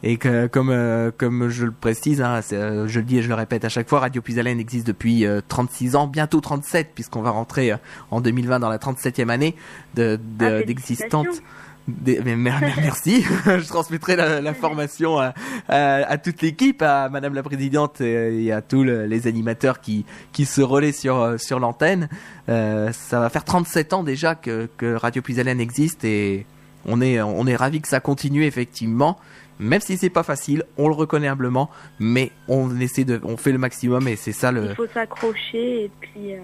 Et 0.05 0.17
que, 0.17 0.47
comme 0.47 0.69
euh, 0.69 1.11
comme 1.17 1.47
je 1.47 1.65
le 1.65 1.71
précise, 1.71 2.21
hein, 2.21 2.41
c'est, 2.41 2.57
je 2.87 2.99
le 2.99 3.05
dis 3.05 3.19
et 3.19 3.21
je 3.21 3.29
le 3.29 3.35
répète 3.35 3.63
à 3.63 3.69
chaque 3.69 3.87
fois, 3.87 4.01
Radio 4.01 4.21
Puisalène 4.21 4.59
existe 4.59 4.85
depuis 4.85 5.25
euh, 5.25 5.39
36 5.47 5.95
ans, 5.95 6.07
bientôt 6.07 6.41
37, 6.41 6.89
puisqu'on 6.93 7.21
va 7.21 7.29
rentrer 7.29 7.71
en 8.11 8.19
2020 8.19 8.59
dans 8.59 8.67
la 8.69 8.77
37e 8.79 9.29
année 9.29 9.55
de, 9.95 10.19
de- 10.37 10.45
Ah, 10.45 10.63
d'existence. 10.63 11.41
Des- 11.87 12.21
mais 12.23 12.37
mer- 12.37 12.61
merci, 12.77 13.23
je 13.45 13.67
transmettrai 13.67 14.15
la- 14.15 14.39
l'information 14.39 15.19
à, 15.19 15.33
à, 15.67 15.95
à 16.09 16.17
toute 16.17 16.41
l'équipe, 16.41 16.81
à 16.81 17.09
Madame 17.09 17.33
la 17.33 17.43
Présidente 17.43 17.99
et, 17.99 18.51
à 18.53 18.61
tous 18.61 18.83
le- 18.83 19.05
les 19.05 19.27
animateurs 19.27 19.81
qui, 19.81 20.05
qui 20.31 20.45
se 20.45 20.61
relaient 20.61 20.93
sur, 20.93 21.19
euh, 21.19 21.37
sur 21.37 21.59
l'antenne. 21.59 22.07
Euh, 22.47 22.91
ça 22.93 23.19
va 23.19 23.29
faire 23.29 23.43
37 23.43 23.91
ans 23.93 24.03
déjà 24.03 24.33
que, 24.35 24.69
que 24.77 24.95
Radio 24.95 25.21
Puisalène 25.21 25.59
existe 25.59 26.05
et 26.05 26.45
on 26.85 27.01
est, 27.01 27.21
on 27.21 27.45
est 27.47 27.55
ravis 27.55 27.81
que 27.81 27.87
ça 27.89 27.99
continue 27.99 28.45
effectivement. 28.45 29.17
Même 29.59 29.81
si 29.81 29.97
c'est 29.97 30.09
pas 30.09 30.23
facile, 30.23 30.63
on 30.77 30.87
le 30.87 30.95
reconnaît 30.95 31.27
humblement, 31.27 31.69
mais 31.99 32.31
on 32.47 32.79
essaie 32.79 33.03
de, 33.03 33.19
on 33.23 33.37
fait 33.37 33.51
le 33.51 33.57
maximum 33.59 34.07
et 34.07 34.15
c'est 34.15 34.31
ça 34.31 34.51
le, 34.51 34.69
Il 34.69 34.75
faut 34.75 34.87
s'accrocher 34.87 35.83
et 35.85 35.91
puis 36.01 36.33
euh, 36.33 36.39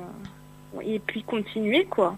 et 0.83 0.99
puis 0.99 1.23
continuer 1.23 1.85
quoi. 1.89 2.15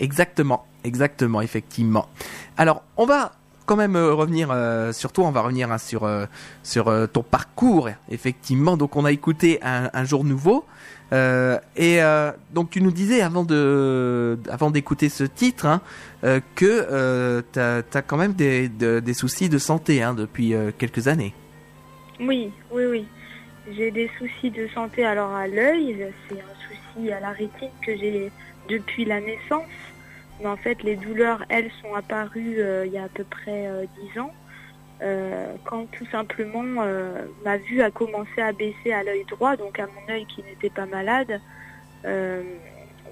Exactement, 0.00 0.66
exactement, 0.82 1.42
effectivement. 1.42 2.08
Alors, 2.56 2.82
on 2.96 3.04
va 3.04 3.32
quand 3.66 3.76
même 3.76 3.94
euh, 3.94 4.14
revenir 4.14 4.48
euh, 4.50 4.92
sur 4.92 5.12
toi, 5.12 5.26
on 5.28 5.30
va 5.30 5.42
revenir 5.42 5.70
hein, 5.70 5.78
sur 5.78 6.04
euh, 6.04 6.24
sur 6.64 6.88
euh, 6.88 7.06
ton 7.06 7.22
parcours, 7.22 7.88
effectivement. 8.10 8.76
Donc, 8.76 8.96
on 8.96 9.04
a 9.04 9.12
écouté 9.12 9.60
un, 9.62 10.04
jour 10.04 10.24
nouveau, 10.24 10.64
et 11.12 12.00
donc 12.52 12.70
tu 12.70 12.80
nous 12.80 12.90
disais 12.92 13.20
avant 13.20 13.44
de 13.44 14.38
avant 14.48 14.70
d'écouter 14.70 15.08
ce 15.08 15.24
titre 15.24 15.66
hein, 15.66 15.80
que 16.54 17.42
t'as 17.52 17.82
as 17.92 18.02
quand 18.02 18.16
même 18.16 18.32
des, 18.32 18.68
de- 18.68 19.00
des 19.00 19.14
soucis 19.14 19.48
de 19.48 19.58
santé 19.58 20.02
hein, 20.02 20.14
depuis 20.14 20.54
quelques 20.78 21.08
années. 21.08 21.34
Oui, 22.20 22.52
oui, 22.70 22.84
oui. 22.86 23.06
J'ai 23.76 23.90
des 23.90 24.10
soucis 24.18 24.50
de 24.50 24.68
santé 24.68 25.04
alors 25.04 25.32
à 25.32 25.46
l'œil, 25.46 26.12
c'est 26.28 26.40
un 26.40 26.54
souci 26.68 27.12
à 27.12 27.20
la 27.20 27.30
rétine 27.30 27.70
que 27.84 27.96
j'ai 27.96 28.32
depuis 28.68 29.04
la 29.04 29.20
naissance. 29.20 29.64
Mais 30.40 30.48
en 30.48 30.56
fait, 30.56 30.82
les 30.82 30.96
douleurs, 30.96 31.44
elles, 31.48 31.70
sont 31.82 31.94
apparues 31.94 32.56
euh, 32.58 32.86
il 32.86 32.92
y 32.92 32.98
a 32.98 33.04
à 33.04 33.08
peu 33.08 33.24
près 33.24 33.66
euh, 33.66 33.84
10 34.14 34.20
ans, 34.20 34.32
euh, 35.02 35.54
quand 35.64 35.90
tout 35.90 36.06
simplement 36.06 36.82
euh, 36.82 37.26
ma 37.44 37.58
vue 37.58 37.82
a 37.82 37.90
commencé 37.90 38.40
à 38.40 38.52
baisser 38.52 38.92
à 38.92 39.02
l'œil 39.02 39.24
droit, 39.24 39.56
donc 39.56 39.78
à 39.78 39.86
mon 39.86 40.12
œil 40.12 40.26
qui 40.26 40.42
n'était 40.42 40.70
pas 40.70 40.86
malade. 40.86 41.40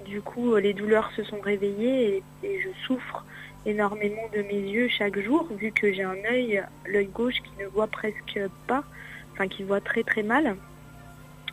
Du 0.05 0.21
coup, 0.21 0.55
les 0.55 0.73
douleurs 0.73 1.11
se 1.15 1.23
sont 1.23 1.39
réveillées 1.39 2.23
et, 2.41 2.47
et 2.47 2.59
je 2.61 2.69
souffre 2.87 3.23
énormément 3.67 4.27
de 4.33 4.41
mes 4.41 4.59
yeux 4.59 4.87
chaque 4.87 5.19
jour, 5.19 5.47
vu 5.51 5.71
que 5.71 5.93
j'ai 5.93 6.01
un 6.01 6.17
œil, 6.31 6.63
l'œil 6.87 7.07
gauche 7.07 7.35
qui 7.43 7.51
ne 7.61 7.67
voit 7.67 7.85
presque 7.85 8.39
pas, 8.65 8.83
enfin 9.33 9.47
qui 9.47 9.61
voit 9.61 9.81
très 9.81 10.01
très 10.01 10.23
mal. 10.23 10.55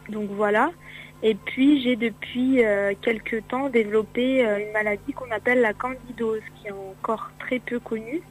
Donc 0.08 0.30
voilà. 0.30 0.70
Et 1.28 1.34
puis 1.34 1.82
j'ai 1.82 1.96
depuis 1.96 2.64
euh, 2.64 2.94
quelques 3.02 3.48
temps 3.48 3.68
développé 3.68 4.46
euh, 4.46 4.60
une 4.60 4.70
maladie 4.70 5.12
qu'on 5.12 5.28
appelle 5.32 5.60
la 5.60 5.72
candidose, 5.72 6.40
qui 6.54 6.68
est 6.68 6.70
encore 6.70 7.32
très 7.40 7.58
peu 7.58 7.80
connue. 7.80 8.22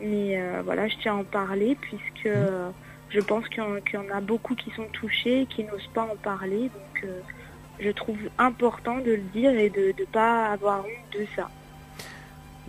Mais 0.00 0.36
euh, 0.36 0.60
voilà, 0.64 0.88
je 0.88 0.96
tiens 1.00 1.14
à 1.14 1.18
en 1.18 1.22
parler 1.22 1.76
puisque 1.80 2.26
euh, 2.26 2.70
je 3.10 3.20
pense 3.20 3.48
qu'il 3.48 3.62
y, 3.62 3.92
y 3.92 3.96
en 3.96 4.10
a 4.12 4.20
beaucoup 4.20 4.56
qui 4.56 4.72
sont 4.72 4.88
touchés 4.92 5.42
et 5.42 5.46
qui 5.46 5.62
n'osent 5.62 5.90
pas 5.94 6.08
en 6.12 6.16
parler. 6.16 6.70
Donc 6.74 7.06
je 7.78 7.90
trouve 7.90 8.18
important 8.36 8.98
de 8.98 9.12
le 9.12 9.26
dire 9.32 9.56
et 9.56 9.70
de 9.70 9.94
ne 9.96 10.04
pas 10.06 10.46
avoir 10.46 10.80
honte 10.80 11.16
de 11.16 11.24
ça. 11.36 11.48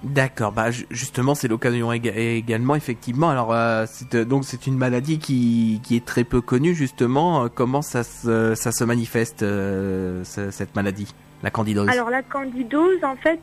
D'accord, 0.05 0.51
bah 0.51 0.69
ju- 0.69 0.85
justement 0.91 1.33
c'est 1.33 1.47
l'occasion 1.47 1.91
éga- 1.91 2.15
également 2.15 2.75
effectivement. 2.75 3.29
Alors 3.31 3.51
euh, 3.53 3.85
c'est, 3.87 4.13
euh, 4.13 4.23
donc 4.23 4.45
c'est 4.45 4.67
une 4.67 4.77
maladie 4.77 5.17
qui, 5.17 5.81
qui 5.83 5.95
est 5.95 6.05
très 6.05 6.23
peu 6.23 6.41
connue 6.41 6.75
justement. 6.75 7.45
Euh, 7.45 7.47
Comment 7.53 7.81
ça 7.81 8.03
se, 8.03 8.53
ça 8.53 8.71
se 8.71 8.83
manifeste 8.83 9.39
ce- 9.39 10.49
cette 10.51 10.75
maladie, 10.75 11.07
la 11.41 11.49
candidose? 11.49 11.89
Alors 11.89 12.11
la 12.11 12.21
candidose, 12.21 13.03
en 13.03 13.15
fait, 13.15 13.41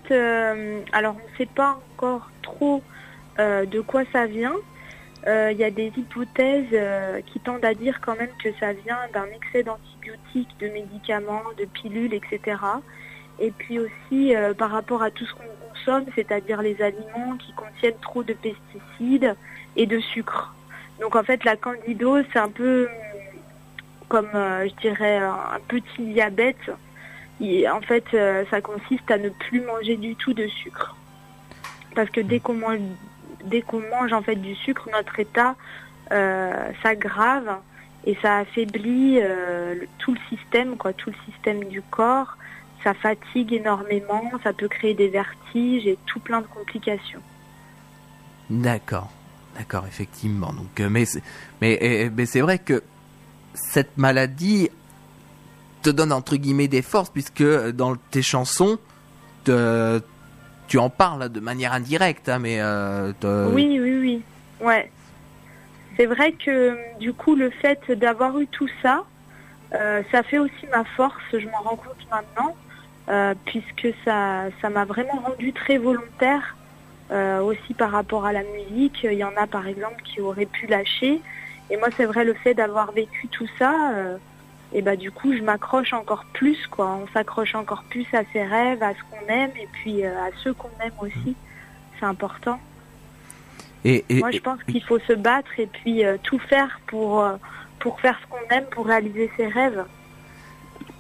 alors 0.93 1.17
on 1.17 1.33
ne 1.33 1.37
sait 1.37 1.51
pas 1.53 1.81
encore 1.97 2.31
trop 2.43 2.83
de 3.39 3.81
quoi 3.81 4.03
ça 4.13 4.27
vient. 4.27 4.55
Il 5.27 5.57
y 5.57 5.65
a 5.65 5.71
des 5.71 5.93
hypothèses 5.97 6.77
qui 7.27 7.41
tendent 7.41 7.65
à 7.65 7.75
dire 7.75 8.01
quand 8.01 8.17
même 8.17 8.31
que 8.43 8.51
ça 8.61 8.73
vient 8.73 8.99
d'un 9.15 9.27
excès 9.35 9.63
d'antibiotiques, 9.65 10.55
de 10.61 10.69
médicaments, 10.69 11.43
de 11.59 11.65
pilules, 11.65 12.15
etc. 12.15 12.57
Et 13.41 13.51
puis 13.51 13.79
aussi 13.81 14.33
par 14.59 14.71
rapport 14.71 15.03
à 15.03 15.11
tout 15.11 15.25
ce 15.25 15.33
qu'on 15.35 15.43
c'est-à-dire 16.15 16.63
les 16.63 16.81
aliments 16.83 17.37
qui 17.39 17.53
contiennent 17.53 17.99
trop 18.01 18.23
de 18.23 18.35
pesticides 18.35 19.35
et 19.77 19.87
de 19.87 19.99
sucre. 20.01 20.55
Donc 21.01 21.17
en 21.17 21.23
fait 21.23 21.45
la 21.45 21.57
candidose, 21.57 22.25
c'est 22.33 22.39
un 22.39 22.49
peu 22.51 22.89
comme 24.09 24.29
euh, 24.35 24.69
je 24.69 24.75
dirais 24.81 25.17
un 25.19 25.61
petit 25.69 26.03
diabète 26.03 26.71
il- 27.41 27.69
en 27.69 27.81
fait, 27.81 28.05
euh, 28.15 28.45
ça 28.51 28.61
consiste 28.61 29.11
à 29.11 29.19
ne 29.19 29.31
plus 29.31 29.63
manger 29.63 29.97
du 29.97 30.15
tout 30.15 30.33
de 30.33 30.47
sucre. 30.47 30.95
Parce 31.95 32.09
que 32.11 32.21
dès 32.21 32.39
qu'on 32.41 32.55
mange, 32.55 32.79
dès 33.45 33.63
qu'on 33.63 33.81
mange 33.81 34.13
en 34.13 34.23
fait 34.23 34.37
du 34.37 34.55
sucre, 34.55 34.89
notre 34.93 35.19
état 35.19 35.57
euh, 36.13 36.71
s'aggrave 36.83 37.57
et 38.05 38.17
ça 38.23 38.39
affaiblit 38.39 39.21
tout 39.99 40.13
le 40.15 40.21
système, 40.29 40.77
quoi, 40.77 40.93
tout 40.93 41.11
le 41.11 41.17
système 41.33 41.65
du 41.65 41.83
corps. 41.83 42.37
Ça 42.85 42.95
fatigue 42.95 43.53
énormément, 43.53 44.31
ça 44.43 44.53
peut 44.53 44.69
créer 44.69 44.95
des 44.95 45.09
vertiges 45.09 45.87
et 45.87 45.97
tout 46.07 46.19
plein 46.21 46.41
de 46.41 46.47
complications. 46.47 47.21
D'accord, 48.51 49.11
d'accord, 49.57 49.85
effectivement. 49.87 50.53
Donc, 50.53 50.81
euh, 50.81 50.89
mais 50.89 51.05
c'est- 51.05 51.23
mais 51.61 52.11
mais 52.15 52.27
c'est 52.27 52.41
vrai 52.41 52.59
que 52.59 52.83
cette 53.55 53.97
maladie 53.97 54.69
te 55.83 55.91
donne 55.91 56.13
entre 56.13 56.37
guillemets 56.37 56.69
des 56.69 56.83
forces 56.83 57.11
puisque 57.11 57.41
euh, 57.41 57.73
dans 57.73 57.97
tes 57.97 58.23
chansons, 58.23 58.79
te- 59.45 60.01
tu 60.69 60.79
en 60.79 60.91
parles 60.91 61.29
de 61.29 61.41
manière 61.41 61.73
indirecte, 61.73 62.29
hein, 62.29 62.39
mais 62.39 62.61
euh, 62.61 63.13
te- 63.21 63.53
Oui, 63.53 63.79
oui, 63.81 63.99
oui. 64.01 64.23
Ouais. 64.61 64.91
C'est 65.97 66.07
vrai 66.07 66.33
que 66.33 66.77
du 66.99 67.13
coup, 67.13 67.35
le 67.37 67.51
fait 67.51 67.91
d'avoir 67.93 68.39
eu 68.39 68.47
tout 68.47 68.69
ça, 68.81 69.05
euh, 69.75 70.03
ça 70.11 70.23
fait 70.23 70.39
aussi 70.39 70.67
ma 70.71 70.85
force, 70.85 71.21
je 71.33 71.47
m'en 71.49 71.59
rends 71.63 71.77
compte 71.77 72.07
maintenant, 72.11 72.57
euh, 73.09 73.35
puisque 73.45 73.89
ça 74.05 74.45
ça 74.61 74.71
m'a 74.71 74.85
vraiment 74.85 75.21
rendu 75.27 75.53
très 75.53 75.79
volontaire 75.79 76.57
euh, 77.11 77.41
aussi 77.41 77.75
par 77.75 77.91
rapport 77.91 78.25
à 78.27 78.33
la 78.33 78.43
musique. 78.43 79.01
Il 79.05 79.15
y 79.15 79.25
en 79.25 79.37
a 79.37 79.47
par 79.47 79.67
exemple 79.67 80.03
qui 80.03 80.21
auraient 80.21 80.47
pu 80.47 80.67
lâcher. 80.67 81.21
Et 81.71 81.77
moi, 81.77 81.89
c'est 81.97 82.05
vrai, 82.05 82.25
le 82.25 82.35
fait 82.35 82.55
d'avoir 82.55 82.93
vécu 82.93 83.29
tout 83.29 83.47
ça, 83.59 83.73
euh, 83.95 84.17
et 84.75 84.83
bah 84.83 84.97
du 84.97 85.11
coup, 85.11 85.35
je 85.35 85.43
m'accroche 85.43 85.93
encore 85.95 86.25
plus, 86.33 86.67
quoi. 86.67 86.99
On 87.03 87.07
s'accroche 87.13 87.55
encore 87.55 87.85
plus 87.85 88.07
à 88.13 88.23
ses 88.33 88.43
rêves, 88.45 88.83
à 88.83 88.93
ce 88.93 88.99
qu'on 89.11 89.27
aime, 89.33 89.51
et 89.61 89.69
puis 89.73 90.05
à 90.05 90.29
ceux 90.43 90.53
qu'on 90.55 90.71
aime 90.83 90.93
aussi. 91.01 91.35
C'est 91.99 92.07
important. 92.07 92.59
et, 93.85 94.05
et- 94.09 94.19
Moi, 94.19 94.31
je 94.33 94.39
pense 94.41 94.63
qu'il 94.65 94.83
faut 94.83 94.99
se 95.01 95.13
battre 95.13 95.51
et 95.59 95.67
puis 95.67 96.03
tout 96.23 96.39
faire 96.39 96.81
pour, 96.87 97.25
pour 97.79 98.01
faire 98.01 98.19
ce 98.23 98.27
qu'on 98.27 98.55
aime, 98.55 98.65
pour 98.71 98.87
réaliser 98.87 99.31
ses 99.37 99.47
rêves. 99.47 99.85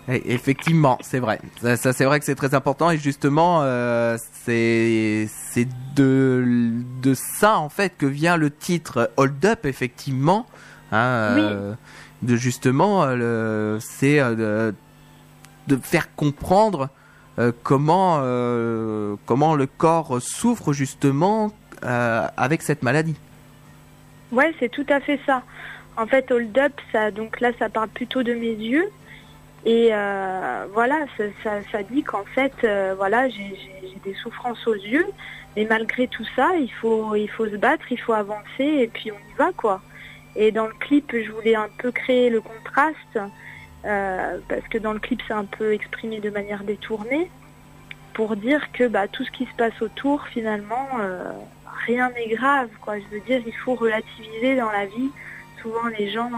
Et- 0.09 0.33
effectivement, 0.33 0.99
c'est 1.03 1.19
vrai. 1.19 1.41
Ça, 1.61 1.77
ça, 1.77 1.93
c'est 1.93 2.05
vrai 2.05 2.19
que 2.19 2.25
c'est 2.25 2.35
très 2.35 2.55
important 2.55 2.91
et 2.91 2.99
justement, 2.99 3.61
euh, 3.63 4.17
c'est 4.45 5.29
c'est 5.29 5.69
de 5.95 6.73
de 7.03 7.15
ça 7.15 7.59
en 7.59 7.69
fait 7.69 7.97
que 7.97 8.07
vient 8.07 8.37
le 8.37 8.51
titre 8.51 9.11
Hold 9.17 9.45
Up, 9.45 9.67
effectivement. 9.67 10.47
Hein, 10.91 10.99
euh, 10.99 11.75
de 12.23 12.37
justement, 12.37 13.05
euh, 13.07 13.79
c'est 13.81 14.21
euh, 14.21 14.71
de, 15.69 15.75
de 15.75 15.81
faire 15.83 16.15
comprendre 16.15 16.89
comment 17.63 18.19
comment 19.27 19.55
le 19.55 19.67
corps 19.67 20.21
souffre 20.21 20.73
justement 20.73 21.51
avec 21.83 22.63
cette 22.63 22.83
maladie. 22.83 23.17
Ouais, 24.33 24.55
c'est 24.61 24.71
tout 24.71 24.87
à 24.89 25.01
fait 25.01 25.19
ça. 25.27 25.43
En 25.97 26.07
fait, 26.07 26.31
hold 26.31 26.57
up, 26.59 26.73
ça, 26.91 27.11
donc 27.11 27.41
là, 27.41 27.51
ça 27.59 27.69
parle 27.69 27.89
plutôt 27.89 28.23
de 28.23 28.33
mes 28.33 28.53
yeux. 28.53 28.89
Et 29.65 29.91
euh, 29.93 30.67
voilà, 30.73 31.07
ça, 31.45 31.83
dit 31.85 32.03
qu'en 32.03 32.25
fait, 32.25 32.53
euh, 32.65 32.95
voilà, 32.97 33.29
j'ai 33.29 33.57
des 34.05 34.15
souffrances 34.15 34.67
aux 34.67 34.75
yeux, 34.75 35.07
mais 35.57 35.65
malgré 35.65 36.09
tout 36.09 36.25
ça, 36.35 36.51
il 36.59 36.73
faut, 36.73 37.15
il 37.15 37.31
faut 37.31 37.47
se 37.47 37.57
battre, 37.57 37.85
il 37.91 38.01
faut 38.01 38.13
avancer, 38.13 38.65
et 38.65 38.89
puis 38.89 39.13
on 39.13 39.15
y 39.15 39.37
va, 39.39 39.53
quoi. 39.57 39.81
Et 40.35 40.51
dans 40.51 40.67
le 40.67 40.73
clip, 40.81 41.13
je 41.13 41.31
voulais 41.31 41.55
un 41.55 41.69
peu 41.79 41.93
créer 41.93 42.29
le 42.29 42.41
contraste, 42.41 43.19
euh, 43.85 44.39
parce 44.49 44.67
que 44.69 44.79
dans 44.79 44.93
le 44.93 44.99
clip, 44.99 45.23
c'est 45.29 45.35
un 45.35 45.45
peu 45.45 45.73
exprimé 45.73 46.19
de 46.19 46.31
manière 46.31 46.65
détournée, 46.65 47.31
pour 48.15 48.35
dire 48.35 48.73
que 48.73 48.89
bah, 48.89 49.07
tout 49.07 49.25
ce 49.25 49.31
qui 49.31 49.47
se 49.47 49.55
passe 49.57 49.81
autour, 49.81 50.27
finalement, 50.27 50.89
rien 51.87 52.11
n'est 52.11 52.29
grave, 52.35 52.69
quoi. 52.81 52.99
Je 52.99 53.05
veux 53.15 53.21
dire, 53.21 53.41
il 53.47 53.55
faut 53.55 53.75
relativiser 53.75 54.57
dans 54.57 54.71
la 54.71 54.85
vie. 54.85 55.11
Souvent, 55.63 55.87
les 55.99 56.11
gens 56.11 56.31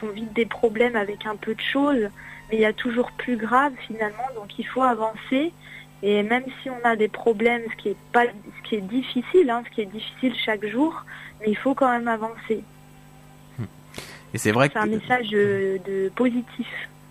font 0.00 0.08
vite 0.08 0.32
des 0.32 0.46
problèmes 0.46 0.96
avec 0.96 1.26
un 1.26 1.36
peu 1.36 1.54
de 1.54 1.60
choses, 1.60 2.08
mais 2.54 2.60
il 2.60 2.62
y 2.62 2.66
a 2.66 2.72
toujours 2.72 3.10
plus 3.12 3.36
grave 3.36 3.72
finalement. 3.88 4.28
Donc, 4.36 4.58
il 4.58 4.64
faut 4.66 4.82
avancer. 4.82 5.52
Et 6.04 6.22
même 6.22 6.44
si 6.62 6.70
on 6.70 6.78
a 6.84 6.94
des 6.96 7.08
problèmes, 7.08 7.62
ce 7.76 7.82
qui 7.82 7.88
est 7.88 7.96
pas, 8.12 8.24
ce 8.26 8.68
qui 8.68 8.76
est 8.76 8.80
difficile, 8.82 9.50
hein, 9.50 9.62
ce 9.68 9.74
qui 9.74 9.80
est 9.80 9.86
difficile 9.86 10.34
chaque 10.36 10.64
jour, 10.66 11.04
mais 11.40 11.46
il 11.48 11.56
faut 11.56 11.74
quand 11.74 11.90
même 11.90 12.06
avancer. 12.08 12.62
Et 14.34 14.38
c'est 14.38 14.50
vrai 14.52 14.68
que 14.68 14.74
C'est 14.74 14.80
un 14.80 14.86
message 14.86 15.28
de, 15.30 15.78
de 15.86 16.08
positif. 16.14 16.66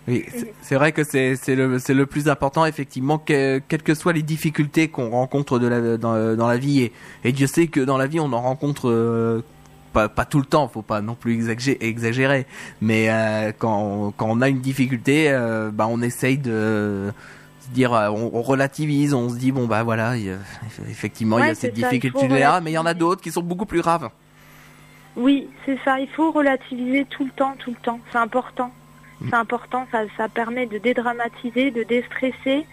Oui, 0.06 0.26
c'est- 0.60 0.74
vrai 0.76 0.92
que 0.92 1.02
c'est 1.02 1.34
le 1.54 1.78
le 1.88 2.06
plus 2.06 2.28
important 2.28 2.66
effectivement 2.66 3.16
que, 3.18 3.58
quelles 3.68 3.82
que 3.82 3.94
soient 3.94 4.12
les 4.12 4.22
difficultés 4.22 4.88
qu'on 4.88 5.08
rencontre 5.10 5.58
de 5.58 5.66
la, 5.66 5.96
dans, 5.96 6.36
dans 6.36 6.46
la 6.46 6.58
vie 6.58 6.82
et, 6.82 6.92
et 7.24 7.32
Dieu 7.32 7.46
sait 7.46 7.68
que 7.68 7.80
dans 7.80 7.96
la 7.96 8.06
vie 8.06 8.20
on 8.20 8.30
en 8.34 8.42
rencontre 8.42 8.90
euh, 8.90 9.42
pas, 9.94 10.08
pas 10.10 10.24
tout 10.26 10.38
le 10.40 10.44
temps, 10.44 10.68
faut 10.68 10.82
pas 10.82 11.00
non 11.00 11.14
plus 11.14 11.48
exagérer, 11.80 12.46
mais 12.82 13.08
euh, 13.08 13.52
quand, 13.56 14.12
quand 14.16 14.26
on 14.28 14.40
a 14.42 14.48
une 14.48 14.60
difficulté, 14.60 15.30
euh, 15.30 15.70
bah 15.72 15.86
on 15.88 16.02
essaye 16.02 16.36
de 16.36 17.12
se 17.60 17.68
dire, 17.70 17.94
euh, 17.94 18.08
on, 18.10 18.30
on 18.34 18.42
relativise, 18.42 19.14
on 19.14 19.30
se 19.30 19.36
dit 19.36 19.52
bon 19.52 19.66
bah 19.66 19.82
voilà, 19.84 20.16
il 20.16 20.36
effectivement 20.90 21.38
il 21.38 21.46
y 21.46 21.50
a 21.50 21.54
cette 21.54 21.74
difficulté 21.74 22.28
là, 22.28 22.60
mais 22.60 22.72
il 22.72 22.74
y 22.74 22.78
en 22.78 22.86
a 22.86 22.94
d'autres 22.94 23.22
qui 23.22 23.30
sont 23.32 23.42
beaucoup 23.42 23.66
plus 23.66 23.80
graves. 23.80 24.10
Oui, 25.16 25.48
c'est 25.64 25.78
ça. 25.84 26.00
Il 26.00 26.08
faut 26.08 26.32
relativiser 26.32 27.04
tout 27.08 27.24
le 27.24 27.30
temps, 27.30 27.54
tout 27.58 27.70
le 27.70 27.76
temps. 27.76 28.00
C'est 28.10 28.18
important. 28.18 28.70
C'est 29.28 29.34
important. 29.36 29.86
Ça, 29.92 30.00
ça 30.16 30.28
permet 30.28 30.66
de 30.66 30.76
dédramatiser, 30.78 31.70
de 31.70 31.84
déstresser. 31.84 32.66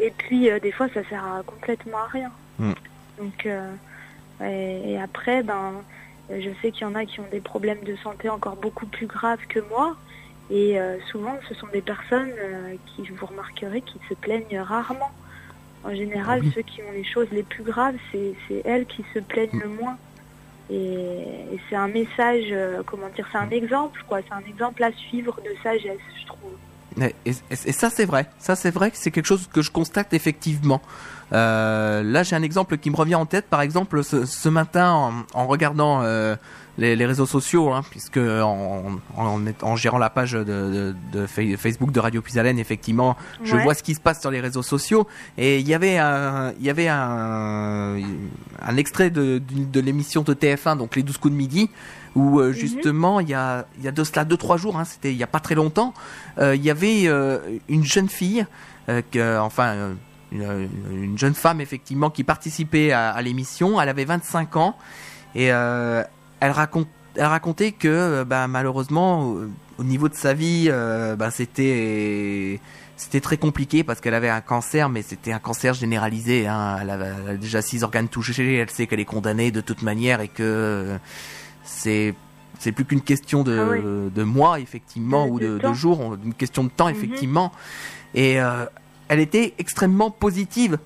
Et 0.00 0.12
puis, 0.16 0.50
euh, 0.50 0.60
des 0.60 0.70
fois, 0.70 0.86
ça 0.92 1.00
sert 1.08 1.24
à- 1.24 1.42
complètement 1.44 1.96
à 1.98 2.08
rien. 2.12 2.30
Mm. 2.58 2.72
Donc, 3.18 3.46
euh, 3.46 3.72
et, 4.44 4.92
et 4.92 5.00
après, 5.00 5.42
ben, 5.42 5.72
je 6.30 6.50
sais 6.62 6.72
qu'il 6.72 6.82
y 6.82 6.90
en 6.90 6.94
a 6.94 7.06
qui 7.06 7.20
ont 7.20 7.28
des 7.30 7.40
problèmes 7.40 7.82
de 7.84 7.96
santé 7.96 8.28
encore 8.28 8.56
beaucoup 8.56 8.86
plus 8.88 9.06
graves 9.06 9.44
que 9.48 9.60
moi. 9.70 9.98
Et 10.50 10.80
euh, 10.80 10.98
souvent, 11.10 11.38
ce 11.48 11.54
sont 11.54 11.68
des 11.68 11.82
personnes 11.82 12.32
euh, 12.38 12.76
qui, 12.86 13.06
vous 13.08 13.26
remarquerez, 13.26 13.82
qui 13.82 14.00
se 14.08 14.14
plaignent 14.14 14.60
rarement. 14.60 15.10
En 15.82 15.94
général, 15.94 16.42
Ah 16.42 16.46
oui. 16.46 16.52
ceux 16.54 16.62
qui 16.62 16.82
ont 16.82 16.92
les 16.92 17.04
choses 17.04 17.30
les 17.30 17.44
plus 17.44 17.64
graves, 17.64 17.96
c'est 18.12 18.36
elles 18.64 18.86
qui 18.86 19.04
se 19.14 19.20
plaignent 19.20 19.50
Mm. 19.52 19.60
le 19.60 19.68
moins. 19.68 19.98
Et, 20.68 21.54
et 21.54 21.60
c'est 21.68 21.76
un 21.76 21.88
message, 21.88 22.52
euh, 22.52 22.82
comment 22.84 23.10
dire, 23.10 23.28
c'est 23.32 23.38
un 23.38 23.50
exemple, 23.50 24.00
quoi. 24.06 24.20
C'est 24.22 24.34
un 24.34 24.44
exemple 24.44 24.82
à 24.84 24.92
suivre 24.92 25.40
de 25.42 25.54
sagesse, 25.62 26.00
je 26.20 26.26
trouve. 26.26 26.58
Et, 27.00 27.14
et- 27.30 27.34
et 27.66 27.72
ça 27.72 27.90
c'est 27.90 28.04
vrai, 28.04 28.28
ça 28.38 28.56
c'est 28.56 28.70
vrai 28.70 28.90
que 28.90 28.96
c'est 28.96 29.10
quelque 29.10 29.26
chose 29.26 29.48
que 29.52 29.62
je 29.62 29.70
constate 29.70 30.12
effectivement. 30.14 30.80
Euh, 31.32 32.02
là 32.02 32.22
j'ai 32.22 32.36
un 32.36 32.42
exemple 32.42 32.78
qui 32.78 32.90
me 32.90 32.96
revient 32.96 33.14
en 33.16 33.26
tête, 33.26 33.46
par 33.46 33.60
exemple 33.60 34.02
ce, 34.02 34.24
ce 34.24 34.48
matin 34.48 34.90
en, 34.92 35.12
en 35.34 35.46
regardant 35.46 36.00
euh, 36.02 36.36
les, 36.78 36.96
les 36.96 37.04
réseaux 37.06 37.26
sociaux, 37.26 37.70
hein, 37.72 37.82
puisque 37.90 38.16
en, 38.18 38.82
en, 39.16 39.40
en 39.62 39.76
gérant 39.76 39.98
la 39.98 40.10
page 40.10 40.32
de, 40.32 40.44
de, 40.44 40.94
de 41.12 41.26
Fa- 41.26 41.56
Facebook 41.58 41.90
de 41.92 42.00
Radio 42.00 42.22
Puisalène, 42.22 42.58
effectivement, 42.58 43.16
je 43.42 43.56
vois 43.56 43.74
ce 43.74 43.82
qui 43.82 43.94
se 43.94 44.00
passe 44.00 44.20
sur 44.20 44.30
les 44.30 44.40
réseaux 44.40 44.62
sociaux. 44.62 45.06
Et 45.36 45.58
il 45.58 45.66
y 45.68 45.74
avait 45.74 45.98
un, 45.98 46.52
il 46.60 46.64
y 46.64 46.70
avait 46.70 46.86
un, 46.88 47.96
un 48.62 48.76
extrait 48.76 49.10
de 49.10 49.42
l'émission 49.80 50.22
de 50.22 50.34
TF1, 50.34 50.78
donc 50.78 50.94
les 50.96 51.02
12 51.02 51.18
coups 51.18 51.32
de 51.32 51.38
midi, 51.38 51.68
où 52.18 52.40
euh, 52.40 52.52
justement 52.52 53.20
il 53.20 53.28
y 53.28 53.34
a, 53.34 53.66
y 53.80 53.88
a 53.88 53.92
de 53.92 54.04
cela 54.04 54.24
deux 54.24 54.36
trois 54.36 54.56
jours, 54.56 54.76
hein, 54.76 54.84
c'était 54.84 55.12
il 55.12 55.16
y 55.16 55.22
a 55.22 55.28
pas 55.28 55.40
très 55.40 55.54
longtemps, 55.54 55.94
euh, 56.38 56.56
il 56.56 56.62
y 56.62 56.70
avait 56.70 57.04
euh, 57.06 57.38
une 57.68 57.84
jeune 57.84 58.08
fille, 58.08 58.46
que, 59.10 59.38
enfin 59.38 59.96
une, 60.32 60.68
une 60.90 61.18
jeune 61.18 61.34
femme 61.34 61.60
effectivement 61.60 62.08
qui 62.08 62.24
participait 62.24 62.90
à, 62.90 63.10
à 63.10 63.20
l'émission. 63.20 63.78
Elle 63.78 63.90
avait 63.90 64.06
25 64.06 64.56
ans 64.56 64.78
et 65.34 65.44
elle 65.44 66.06
raconte, 66.40 66.88
elle 67.14 67.26
racontait 67.26 67.72
que 67.72 68.24
bah, 68.24 68.48
malheureusement 68.48 69.24
au, 69.24 69.44
au 69.78 69.84
niveau 69.84 70.08
de 70.08 70.14
sa 70.14 70.34
vie, 70.34 70.66
euh, 70.68 71.16
bah, 71.16 71.30
c'était 71.30 72.60
c'était 72.96 73.20
très 73.20 73.36
compliqué 73.36 73.84
parce 73.84 74.00
qu'elle 74.00 74.14
avait 74.14 74.28
un 74.28 74.40
cancer, 74.40 74.88
mais 74.88 75.02
c'était 75.02 75.32
un 75.32 75.38
cancer 75.38 75.72
généralisé. 75.72 76.48
Hein. 76.48 76.78
Elle, 76.82 76.90
avait, 76.90 77.12
elle 77.24 77.34
a 77.34 77.36
déjà 77.36 77.62
six 77.62 77.84
organes 77.84 78.08
touchés. 78.08 78.56
Elle 78.56 78.70
sait 78.70 78.88
qu'elle 78.88 78.98
est 78.98 79.04
condamnée 79.04 79.52
de 79.52 79.60
toute 79.60 79.82
manière 79.82 80.20
et 80.20 80.26
que 80.26 80.98
c'est 81.68 82.14
c'est 82.58 82.72
plus 82.72 82.84
qu'une 82.84 83.02
question 83.02 83.44
de, 83.44 83.56
Ah 83.56 83.68
oui. 83.70 84.10
de 84.12 84.22
mois 84.24 84.58
effectivement 84.58 85.26
De- 85.26 85.30
ou 85.30 85.38
de 85.58 85.72
jours, 85.74 86.16
une 86.24 86.34
question 86.34 86.64
de 86.64 86.70
temps 86.70 86.88
Mhm. 86.88 86.94
effectivement. 86.96 87.52
Et 88.14 88.40
euh, 88.40 88.64
elle 89.08 89.20
était 89.20 89.54
extrêmement 89.58 90.10
positive. 90.10 90.78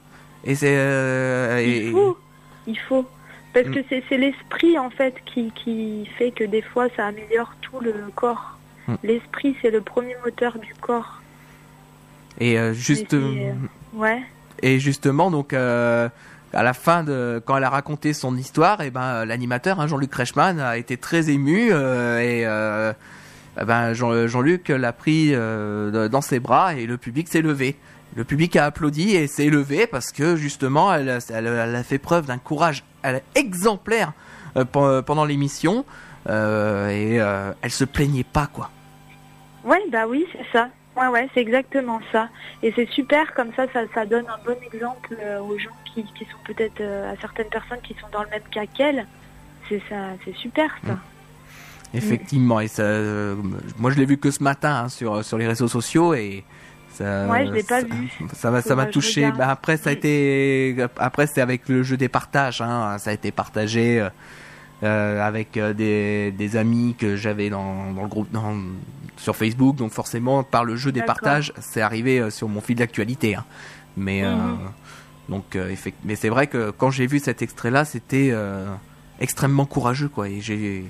Et 0.44 0.54
c'est 0.54 0.74
euh, 0.76 1.58
et- 1.60 1.86
Il 1.86 1.92
faut, 1.92 2.18
il 2.66 2.78
faut. 2.78 3.06
Parce 3.54 3.68
Mm. 3.68 3.74
que 3.74 3.80
c'est 4.08 4.16
l'esprit, 4.18 4.78
en 4.78 4.90
fait, 4.90 5.14
qui, 5.26 5.50
qui 5.54 6.06
fait 6.18 6.30
que 6.30 6.42
des 6.44 6.62
fois, 6.62 6.88
ça 6.96 7.06
améliore 7.06 7.52
tout 7.62 7.80
le 7.80 7.94
corps. 8.14 8.58
Mm. 8.88 8.94
L'esprit, 9.04 9.56
c'est 9.62 9.70
le 9.70 9.80
premier 9.82 10.16
moteur 10.24 10.58
du 10.58 10.74
corps. 10.80 11.20
et 12.40 12.58
euh, 12.58 12.72
juste 12.74 13.12
Et 13.14 13.52
Ouais. 13.94 14.22
et 14.62 14.78
justement 14.80 15.30
donc 15.30 15.52
à 16.52 16.62
la 16.62 16.74
fin 16.74 17.02
de 17.04 17.42
quand 17.44 17.56
elle 17.56 17.64
a 17.64 17.70
raconté 17.70 18.12
son 18.12 18.36
histoire 18.36 18.80
et 18.82 18.90
ben 18.90 19.02
euh, 19.02 19.24
l'animateur 19.24 19.80
hein, 19.80 19.86
Jean-Luc 19.86 20.14
Reichmann 20.14 20.60
a 20.60 20.76
été 20.76 20.96
très 20.96 21.30
ému 21.30 21.70
euh, 21.72 22.18
et 22.20 22.46
euh, 22.46 22.92
eh 23.60 23.64
ben 23.64 23.92
Jean- 23.94 24.26
Jean-Luc 24.26 24.68
l'a 24.68 24.92
pris 24.92 25.32
dans 25.32 26.20
ses 26.20 26.40
bras 26.40 26.74
et 26.74 26.86
le 26.86 26.96
public 26.96 27.28
s'est 27.28 27.42
levé. 27.42 27.76
Le 28.14 28.24
public 28.24 28.56
a 28.56 28.66
applaudi 28.66 29.14
et 29.16 29.26
s'est 29.26 29.48
levé 29.48 29.86
parce 29.86 30.12
que 30.12 30.36
justement 30.36 30.94
elle, 30.94 31.08
a 31.10 31.82
fait 31.82 31.98
preuve 31.98 32.26
d'un 32.26 32.38
courage 32.38 32.84
exemplaire 33.34 34.12
pen- 34.54 35.02
pendant 35.02 35.24
l'émission 35.24 35.84
et 36.28 37.16
elle 37.16 37.70
se 37.70 37.84
plaignait 37.84 38.24
pas 38.24 38.48
quoi. 38.52 38.70
Ouais, 39.64 39.82
bah 39.90 40.06
oui, 40.08 40.26
c'est 40.32 40.46
ça. 40.52 40.68
Ouais, 40.96 41.06
ouais, 41.06 41.28
c'est 41.32 41.40
exactement 41.40 42.00
ça. 42.10 42.28
Et 42.62 42.72
c'est 42.76 42.88
super, 42.90 43.32
comme 43.34 43.50
ça, 43.54 43.64
ça, 43.94 44.04
donne 44.04 44.26
un 44.28 44.44
bon 44.44 44.56
exemple 44.66 45.16
aux 45.40 45.58
gens 45.58 45.70
qui, 45.94 46.04
qui 46.04 46.24
sont 46.24 46.38
peut-être, 46.44 46.80
euh, 46.80 47.12
à 47.12 47.16
certaines 47.20 47.48
personnes 47.48 47.80
qui 47.82 47.94
sont 48.00 48.06
dans 48.12 48.22
le 48.22 48.28
même 48.30 48.42
cas 48.50 48.66
qu'elle. 48.66 49.06
C'est 49.68 49.82
ça, 49.88 49.96
c'est 50.24 50.34
super 50.36 50.70
ça. 50.86 50.98
Effectivement 51.94 52.58
et 52.60 52.68
ça, 52.68 52.82
euh, 52.84 53.36
moi 53.78 53.90
je 53.90 53.98
l'ai 53.98 54.06
vu 54.06 54.16
que 54.16 54.30
ce 54.30 54.42
matin 54.42 54.84
hein, 54.84 54.88
sur 54.88 55.22
sur 55.24 55.36
les 55.36 55.46
réseaux 55.46 55.68
sociaux 55.68 56.14
et 56.14 56.42
ça, 56.90 57.26
Ouais, 57.30 57.46
je 57.46 57.52
l'ai 57.52 57.62
pas 57.62 57.80
ça- 57.82 57.86
vu. 57.86 58.10
Ça 58.32 58.50
m'a 58.50 58.62
ça 58.62 58.86
touché. 58.86 59.30
Bah, 59.32 59.50
après 59.50 59.76
ça 59.76 59.90
a 59.90 59.92
Mm. 59.92 59.96
été 59.96 60.76
après 60.96 61.26
c'est 61.26 61.42
avec 61.42 61.68
le 61.68 61.82
jeu 61.82 61.98
des 61.98 62.08
partages 62.08 62.62
hein, 62.62 62.96
ça 62.98 63.10
a 63.10 63.12
été 63.12 63.30
partagé 63.30 64.06
euh, 64.82 65.20
avec 65.22 65.58
des, 65.76 66.32
des 66.32 66.56
amis 66.56 66.94
que 66.98 67.14
j'avais 67.14 67.50
dans, 67.50 67.92
dans 67.92 68.02
le 68.02 68.08
groupe 68.08 68.30
dans, 68.32 68.54
sur 69.18 69.36
Facebook 69.36 69.76
donc 69.76 69.92
forcément 69.92 70.42
par 70.44 70.64
le 70.64 70.76
jeu 70.76 70.92
des 70.92 71.02
partages 71.02 71.52
c'est 71.60 71.82
arrivé 71.82 72.30
sur 72.30 72.48
mon 72.48 72.62
fil 72.62 72.76
d'actualité 72.76 73.34
hein. 73.36 73.44
mais 73.98 74.22
Mhm. 74.22 74.58
Donc 75.28 75.56
euh, 75.56 75.74
mais 76.04 76.16
c'est 76.16 76.28
vrai 76.28 76.46
que 76.46 76.70
quand 76.70 76.90
j'ai 76.90 77.06
vu 77.06 77.18
cet 77.20 77.42
extrait 77.42 77.70
là 77.70 77.84
c'était 77.84 78.30
euh, 78.32 78.66
extrêmement 79.20 79.66
courageux 79.66 80.08
quoi 80.08 80.28
et 80.28 80.40
j'ai 80.40 80.84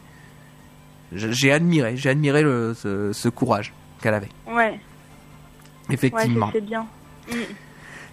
j'ai 1.13 1.53
admiré 1.53 1.97
j'ai 1.97 2.09
admiré 2.11 2.43
le, 2.43 2.75
ce, 2.75 3.13
ce 3.13 3.29
courage 3.29 3.73
qu'elle 4.01 4.15
avait 4.15 4.29
Ouais, 4.47 4.55
ouais, 4.55 4.81
effectivement 5.91 6.51
c'est 6.53 6.61
bien. 6.65 6.87
Mm. 7.31 7.35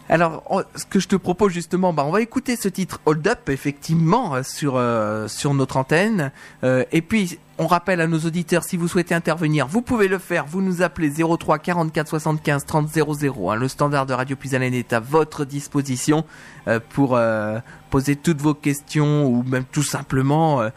alors, 0.09 0.43
on- 0.49 0.63
ce 0.75 0.85
que 0.85 0.99
je 0.99 1.07
te 1.07 1.15
propose 1.15 1.51
justement, 1.53 1.93
bah, 1.93 2.03
on 2.05 2.11
va 2.11 2.21
écouter 2.21 2.55
ce 2.55 2.67
titre 2.67 2.99
Hold 3.05 3.27
Up, 3.27 3.49
effectivement, 3.49 4.35
euh, 4.35 4.43
sur 4.43 4.75
euh, 4.75 5.27
sur 5.27 5.53
notre 5.53 5.77
antenne. 5.77 6.31
Et 6.63 7.01
puis, 7.01 7.39
on 7.59 7.67
rappelle 7.67 7.99
à 7.99 8.07
nos 8.07 8.19
auditeurs, 8.19 8.63
si 8.63 8.77
vous 8.77 8.87
souhaitez 8.87 9.13
intervenir, 9.13 9.67
vous 9.67 9.81
pouvez 9.81 10.07
le 10.07 10.17
faire. 10.17 10.45
Vous 10.45 10.61
nous 10.61 10.81
appelez 10.81 11.11
03 11.11 11.59
44 11.59 12.07
75 12.07 12.65
30 12.65 12.87
00. 12.87 13.49
hein. 13.51 13.55
le 13.55 13.67
standard 13.67 14.05
de 14.05 14.13
Radio 14.13 14.37
Puisalène 14.37 14.73
est 14.73 14.93
à 14.93 15.01
votre 15.01 15.43
disposition 15.43 16.23
euh, 16.69 16.79
pour 16.91 17.17
euh, 17.17 17.59
poser 17.89 18.15
toutes 18.15 18.41
vos 18.41 18.53
questions 18.53 19.27
ou 19.27 19.43
même 19.43 19.65
tout 19.65 19.83
simplement 19.83 20.61
euh, 20.61 20.69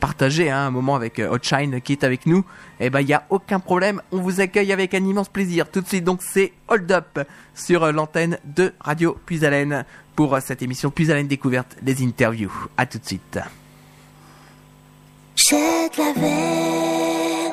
partager 0.00 0.50
hein, 0.50 0.66
un 0.66 0.70
moment 0.72 0.96
avec 0.96 1.20
Hotshine 1.20 1.80
qui 1.80 1.92
est 1.92 2.02
avec 2.02 2.26
nous. 2.26 2.44
Eh 2.80 2.90
ben, 2.90 3.00
il 3.00 3.06
n'y 3.06 3.14
a 3.14 3.24
aucun 3.30 3.60
problème. 3.60 4.02
On 4.10 4.18
vous 4.18 4.40
accueille 4.40 4.72
avec 4.72 4.92
un 4.94 5.04
immense 5.04 5.28
plaisir. 5.28 5.70
Tout 5.70 5.82
de 5.82 5.86
suite, 5.86 6.02
donc, 6.02 6.20
c'est 6.20 6.52
Hold 6.66 6.90
Up 6.90 7.20
sur 7.54 7.92
l'antenne 7.92 8.38
de 8.44 8.72
Radio 8.80 9.16
Puisalène 9.24 9.84
pour 10.16 10.36
cette 10.40 10.62
émission 10.62 10.90
Puisalène 10.90 11.28
Découverte, 11.28 11.76
les 11.84 12.04
interviews. 12.04 12.52
À 12.76 12.86
tout 12.86 12.98
de 12.98 13.06
suite. 13.06 13.38
J'ai 15.36 15.56
de 15.56 15.98
la 15.98 16.12
veine, 16.12 17.52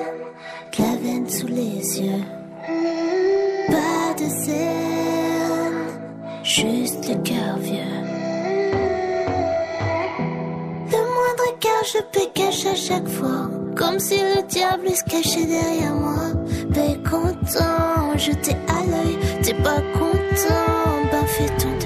de 0.72 0.84
la 0.84 0.96
veine 1.02 1.30
sous 1.30 1.48
les 1.48 2.00
yeux. 2.00 2.24
Pas 3.68 4.14
de 4.18 4.30
scène, 4.30 5.88
juste 6.44 7.10
le 7.10 7.16
cœur 7.24 7.58
vieux. 7.58 7.82
Le 10.92 10.98
moindre 10.98 11.44
écart, 11.56 11.84
je 11.92 12.02
pécache 12.20 12.66
à 12.68 12.76
chaque 12.76 13.08
fois. 13.08 13.50
Comme 13.76 14.00
si 14.00 14.20
le 14.20 14.44
diable 14.48 14.90
se 14.92 15.04
cachait 15.04 15.46
derrière 15.46 15.96
moi. 15.96 16.34
Ben 16.70 17.02
content, 17.04 18.16
je 18.16 18.32
t'ai 18.32 18.56
à 18.68 18.86
l'œil. 18.86 19.18
T'es 19.44 19.56
pas 19.56 19.82
content, 19.94 21.10
ben 21.12 21.26
fais 21.26 21.50
ton 21.58 21.81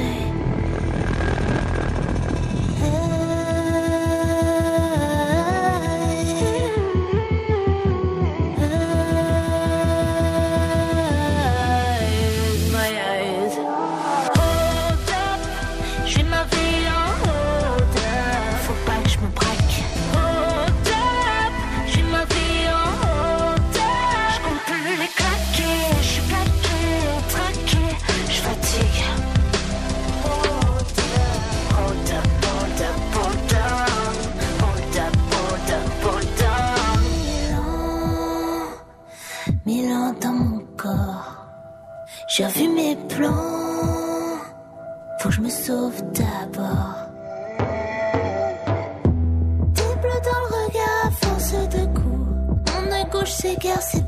J'ai 42.37 42.45
revu 42.45 42.67
mes 42.67 42.97
plans. 43.07 43.31
Faut 45.19 45.29
que 45.29 45.35
je 45.35 45.39
me 45.39 45.47
sauve 45.49 46.01
d'abord. 46.11 46.97
Des 49.73 49.95
bleus 50.01 50.21
dans 50.29 50.41
le 50.43 50.65
regard, 50.65 51.13
force 51.21 51.53
de 51.53 51.85
coups. 51.97 52.27
Mon 52.73 52.91
œil 52.91 53.05
gauche 53.09 53.31
s'égare, 53.31 53.81
c'est 53.81 54.04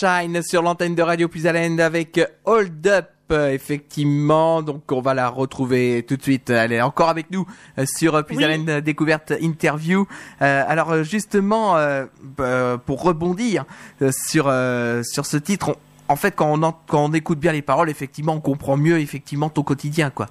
Sur 0.00 0.60
l'antenne 0.60 0.94
de 0.94 1.00
Radio 1.00 1.26
Puisalène 1.26 1.80
avec 1.80 2.20
Hold 2.44 2.86
Up. 2.86 3.06
euh, 3.32 3.48
Effectivement, 3.50 4.60
donc 4.60 4.92
on 4.92 5.00
va 5.00 5.14
la 5.14 5.30
retrouver 5.30 6.04
tout 6.06 6.18
de 6.18 6.22
suite. 6.22 6.50
Elle 6.50 6.72
est 6.72 6.82
encore 6.82 7.08
avec 7.08 7.30
nous 7.30 7.46
euh, 7.78 7.86
sur 7.86 8.22
Puisalène 8.26 8.80
Découverte 8.80 9.32
Interview. 9.40 10.06
Euh, 10.42 10.64
alors 10.68 10.92
euh, 10.92 11.02
justement, 11.02 11.78
euh, 11.78 12.04
euh, 12.40 12.76
pour 12.76 13.02
rebondir 13.04 13.64
euh, 14.02 14.10
sur 14.12 14.48
euh, 14.48 15.02
sur 15.02 15.24
ce 15.24 15.38
titre, 15.38 15.70
on- 15.70 16.12
en 16.12 16.16
fait, 16.16 16.32
quand 16.32 16.52
on 16.52 16.62
en- 16.62 16.78
quand 16.86 17.02
on 17.06 17.12
écoute 17.14 17.38
bien 17.38 17.52
les 17.52 17.62
paroles, 17.62 17.88
effectivement, 17.88 18.34
on 18.34 18.40
comprend 18.40 18.76
mieux 18.76 18.98
effectivement 19.00 19.48
ton 19.48 19.62
quotidien, 19.62 20.10
quoi. 20.10 20.26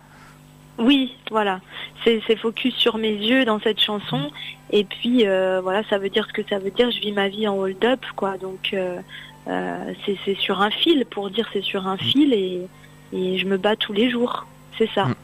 Oui, 0.78 1.15
voilà. 1.32 1.60
C'est 2.04 2.36
focus 2.36 2.75
sur 2.75 2.99
mes 2.99 3.13
yeux 3.13 3.45
dans 3.45 3.60
cette 3.60 3.80
chanson. 3.80 4.30
Et 4.69 4.84
puis, 4.84 5.25
euh, 5.25 5.60
voilà, 5.63 5.82
ça 5.89 5.97
veut 5.97 6.10
dire 6.10 6.28
ce 6.28 6.34
que 6.34 6.47
ça 6.47 6.60
veut 6.60 6.69
dire. 6.69 6.91
Je 6.91 6.99
vis 6.99 7.13
ma 7.13 7.30
vie 7.30 7.47
en 7.47 7.56
hold-up, 7.58 8.01
quoi. 8.15 8.38
Donc, 8.38 8.69
euh, 8.73 8.97
euh, 8.97 9.01
c'est 9.47 10.17
c'est 10.25 10.36
sur 10.36 10.62
un 10.62 10.71
fil, 10.71 11.05
pour 11.10 11.29
dire 11.29 11.47
c'est 11.53 11.63
sur 11.63 11.88
un 11.88 11.97
fil. 11.97 12.34
Et, 12.34 12.67
et 13.13 13.38
je 13.38 13.45
me 13.45 13.58
bats 13.58 13.75
tous 13.75 13.93
les 13.93 14.10
jours. 14.10 14.45
C'est 14.77 14.89
ça. 14.93 15.05
Mm. 15.05 15.15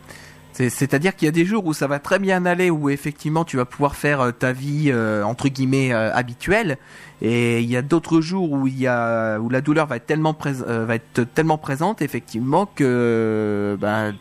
C'est- 0.54 0.70
C'est-à-dire 0.70 1.16
qu'il 1.16 1.26
y 1.28 1.30
a 1.30 1.32
des 1.32 1.46
jours 1.46 1.66
où 1.66 1.74
ça 1.74 1.88
va 1.88 2.00
très 2.00 2.20
bien 2.20 2.46
aller, 2.46 2.70
où 2.70 2.90
effectivement 2.90 3.46
tu 3.46 3.56
vas 3.58 3.66
pouvoir 3.66 3.96
faire 3.96 4.20
euh, 4.22 4.32
ta 4.32 4.52
vie 4.52 4.90
euh, 4.92 5.24
entre 5.24 5.48
guillemets 5.48 5.94
euh, 5.94 6.14
habituelle, 6.14 6.78
et 7.22 7.62
il 7.62 7.70
y 7.70 7.78
a 7.78 7.82
d'autres 7.82 8.20
jours 8.22 8.52
où 8.52 8.68
il 8.68 8.78
y 8.78 8.86
a 8.88 9.40
où 9.40 9.50
la 9.50 9.62
douleur 9.62 9.88
va 9.88 9.96
être 9.96 10.06
tellement 10.08 10.38
euh, 10.46 10.86
va 10.86 10.96
être 10.96 11.24
tellement 11.34 11.58
présente 11.58 12.02
effectivement 12.02 12.66
que 12.66 13.78
ben 13.80 14.14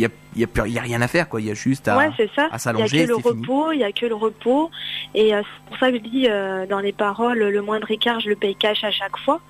y 0.00 0.04
a 0.04 0.08
il 0.34 0.40
y 0.40 0.44
a, 0.44 0.46
plus- 0.46 0.70
y 0.70 0.78
a 0.78 0.82
rien 0.82 1.02
à 1.02 1.08
faire 1.08 1.28
quoi, 1.28 1.40
il 1.42 1.46
y 1.46 1.50
a 1.50 1.54
juste 1.54 1.86
à 1.88 1.98
Ouais, 1.98 2.08
ça. 2.34 2.44
à 2.44 2.46
Il 2.46 2.52
y 2.52 2.54
a 2.54 2.58
s'allonger, 2.58 3.02
que 3.04 3.08
le 3.08 3.16
repos, 3.16 3.72
il 3.72 3.80
y 3.80 3.84
a 3.84 3.92
que 3.92 4.06
le 4.06 4.14
repos. 4.14 4.70
Et 5.14 5.34
euh, 5.34 5.42
c'est 5.42 5.68
pour 5.68 5.78
ça 5.78 5.90
que 5.90 5.98
je 5.98 6.02
dis 6.02 6.26
euh, 6.30 6.66
dans 6.66 6.80
les 6.80 6.92
paroles, 6.92 7.38
le 7.38 7.62
moindre 7.62 7.90
écart, 7.90 8.18
je 8.20 8.30
le 8.30 8.36
paye 8.36 8.54
cash 8.56 8.82
à 8.84 8.90
chaque 8.90 9.18
fois. 9.18 9.40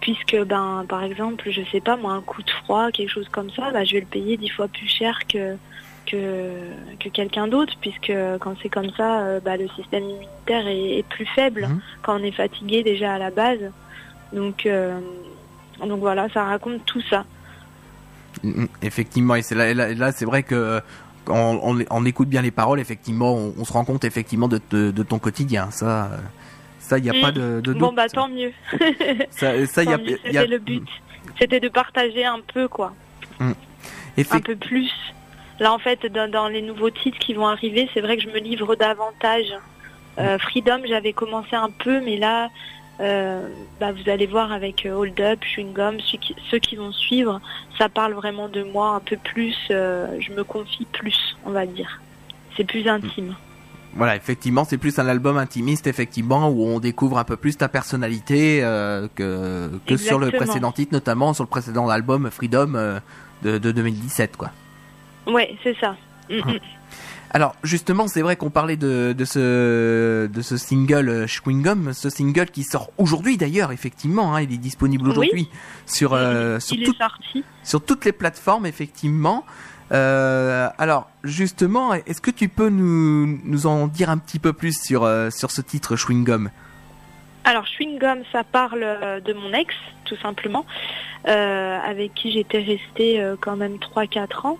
Puisque, 0.00 0.36
ben, 0.44 0.84
par 0.88 1.02
exemple, 1.04 1.50
je 1.50 1.62
sais 1.72 1.80
pas, 1.80 1.96
moi, 1.96 2.12
un 2.12 2.20
coup 2.20 2.42
de 2.42 2.50
froid, 2.50 2.90
quelque 2.92 3.08
chose 3.08 3.28
comme 3.30 3.50
ça, 3.50 3.70
bah, 3.72 3.82
je 3.84 3.94
vais 3.94 4.00
le 4.00 4.06
payer 4.06 4.36
dix 4.36 4.50
fois 4.50 4.68
plus 4.68 4.86
cher 4.88 5.18
que 5.26 5.56
que, 6.04 6.52
que 7.00 7.08
quelqu'un 7.08 7.48
d'autre, 7.48 7.72
puisque 7.80 8.12
quand 8.40 8.54
c'est 8.62 8.68
comme 8.68 8.90
ça, 8.96 9.20
euh, 9.22 9.40
bah, 9.40 9.56
le 9.56 9.66
système 9.70 10.04
immunitaire 10.04 10.68
est, 10.68 10.98
est 10.98 11.02
plus 11.08 11.26
faible 11.26 11.62
Mhm. 11.62 11.80
quand 12.02 12.20
on 12.20 12.22
est 12.22 12.30
fatigué 12.30 12.84
déjà 12.84 13.14
à 13.14 13.18
la 13.18 13.30
base. 13.30 13.72
Donc, 14.32 14.66
euh, 14.66 15.00
donc 15.84 15.98
voilà, 16.00 16.28
ça 16.28 16.44
raconte 16.44 16.84
tout 16.84 17.00
ça. 17.10 17.24
Mm, 18.42 18.62
mm, 18.62 18.68
Effectivement, 18.82 19.34
et 19.36 19.42
là, 19.52 19.74
là, 19.74 19.94
là, 19.94 20.12
c'est 20.12 20.24
vrai 20.24 20.42
que 20.42 20.54
euh, 20.54 20.80
on, 21.28 21.58
on, 21.62 21.84
on 21.90 22.04
écoute 22.04 22.28
bien 22.28 22.42
les 22.42 22.50
paroles, 22.50 22.80
effectivement, 22.80 23.34
on, 23.34 23.54
on 23.58 23.64
se 23.64 23.72
rend 23.72 23.84
compte 23.84 24.04
effectivement 24.04 24.48
de, 24.48 24.60
de, 24.70 24.90
de 24.90 25.02
ton 25.02 25.18
quotidien. 25.18 25.70
Ça, 25.70 26.04
euh, 26.12 26.16
ça, 26.78 26.98
il 26.98 27.04
n'y 27.04 27.10
a 27.10 27.14
Mm. 27.14 27.20
pas 27.20 27.32
de, 27.32 27.60
de 27.60 27.72
Bon, 27.72 27.88
doute. 27.88 27.96
bah 27.96 28.08
tant 28.08 28.28
mieux. 28.28 28.52
ça, 29.30 29.54
y 29.56 29.62
a, 29.92 29.98
C'était 30.24 30.46
le 30.46 30.58
but. 30.58 30.86
C'était 31.38 31.60
de 31.60 31.68
partager 31.68 32.24
un 32.24 32.40
peu, 32.40 32.68
quoi. 32.68 32.92
Effect- 34.16 34.34
un 34.36 34.40
peu 34.40 34.56
plus. 34.56 34.90
Là, 35.58 35.72
en 35.72 35.78
fait, 35.78 36.06
dans, 36.06 36.30
dans 36.30 36.48
les 36.48 36.62
nouveaux 36.62 36.90
titres 36.90 37.18
qui 37.18 37.34
vont 37.34 37.46
arriver, 37.46 37.88
c'est 37.94 38.00
vrai 38.00 38.16
que 38.16 38.22
je 38.22 38.28
me 38.28 38.38
livre 38.38 38.76
davantage. 38.76 39.46
Euh, 40.18 40.38
Freedom, 40.38 40.80
j'avais 40.86 41.12
commencé 41.12 41.54
un 41.56 41.70
peu, 41.70 42.00
mais 42.00 42.16
là, 42.16 42.48
euh, 43.00 43.48
bah, 43.80 43.92
vous 43.92 44.08
allez 44.10 44.26
voir 44.26 44.52
avec 44.52 44.86
euh, 44.86 44.94
Hold 44.94 45.20
Up, 45.20 45.40
Chewing 45.44 45.72
Gum, 45.72 46.00
ceux 46.00 46.18
qui, 46.18 46.34
ceux 46.50 46.58
qui 46.58 46.76
vont 46.76 46.92
suivre, 46.92 47.40
ça 47.78 47.88
parle 47.88 48.14
vraiment 48.14 48.48
de 48.48 48.62
moi 48.62 48.90
un 48.90 49.00
peu 49.00 49.16
plus. 49.16 49.56
euh, 49.70 50.16
je 50.20 50.32
me 50.32 50.44
confie 50.44 50.86
plus, 50.92 51.36
on 51.44 51.50
va 51.50 51.66
dire. 51.66 52.00
C'est 52.56 52.64
plus 52.64 52.88
intime. 52.88 53.34
Voilà, 53.94 54.16
effectivement, 54.16 54.64
c'est 54.64 54.78
plus 54.78 54.98
un 54.98 55.06
album 55.06 55.38
intimiste, 55.38 55.86
effectivement, 55.86 56.48
où 56.48 56.66
on 56.66 56.80
découvre 56.80 57.18
un 57.18 57.24
peu 57.24 57.36
plus 57.36 57.56
ta 57.56 57.68
personnalité 57.68 58.62
euh, 58.62 59.08
que, 59.14 59.70
que 59.86 59.96
sur 59.96 60.18
le 60.18 60.30
précédent 60.30 60.72
titre, 60.72 60.92
notamment 60.92 61.32
sur 61.32 61.44
le 61.44 61.48
précédent 61.48 61.88
album 61.88 62.30
Freedom 62.30 63.00
de, 63.42 63.58
de 63.58 63.72
2017, 63.72 64.36
quoi. 64.36 64.50
Ouais, 65.26 65.56
c'est 65.62 65.76
ça. 65.78 65.96
Mm, 66.30 66.36
mm. 66.36 66.58
Alors, 67.36 67.54
justement, 67.62 68.08
c'est 68.08 68.22
vrai 68.22 68.36
qu'on 68.36 68.48
parlait 68.48 68.78
de, 68.78 69.12
de 69.12 69.24
ce 69.26 70.26
de 70.26 70.40
ce 70.40 70.56
single 70.56 71.08
euh, 71.10 71.26
Chewing 71.26 71.60
Gum, 71.60 71.92
ce 71.92 72.08
single 72.08 72.46
qui 72.46 72.62
sort 72.64 72.88
aujourd'hui 72.96 73.36
d'ailleurs, 73.36 73.72
effectivement, 73.72 74.34
hein, 74.34 74.40
il 74.40 74.54
est 74.54 74.56
disponible 74.56 75.06
aujourd'hui 75.06 75.50
sur 75.84 76.14
euh, 76.14 76.58
sur, 76.60 76.76
tout- 76.86 76.94
toutes 77.80 78.06
les 78.06 78.12
plateformes, 78.12 78.64
effectivement. 78.64 79.44
Euh, 79.92 80.68
alors, 80.78 81.10
justement, 81.24 81.92
est-ce 81.92 82.22
que 82.22 82.30
tu 82.30 82.48
peux 82.48 82.70
nous, 82.70 83.38
nous 83.44 83.66
en 83.66 83.86
dire 83.86 84.08
un 84.08 84.16
petit 84.16 84.38
peu 84.38 84.54
plus 84.54 84.80
sur, 84.82 85.04
euh, 85.04 85.28
sur 85.28 85.50
ce 85.50 85.60
titre 85.60 85.94
Chewing 85.94 86.24
Gum 86.24 86.48
Alors, 87.44 87.66
Chewing 87.66 87.98
Gum, 87.98 88.20
ça 88.32 88.44
parle 88.44 88.82
euh, 88.82 89.20
de 89.20 89.34
mon 89.34 89.52
ex, 89.52 89.74
tout 90.06 90.16
simplement, 90.22 90.64
euh, 91.28 91.78
avec 91.84 92.14
qui 92.14 92.32
j'étais 92.32 92.62
restée 92.62 93.20
euh, 93.20 93.36
quand 93.38 93.56
même 93.56 93.76
3-4 93.76 94.46
ans. 94.46 94.58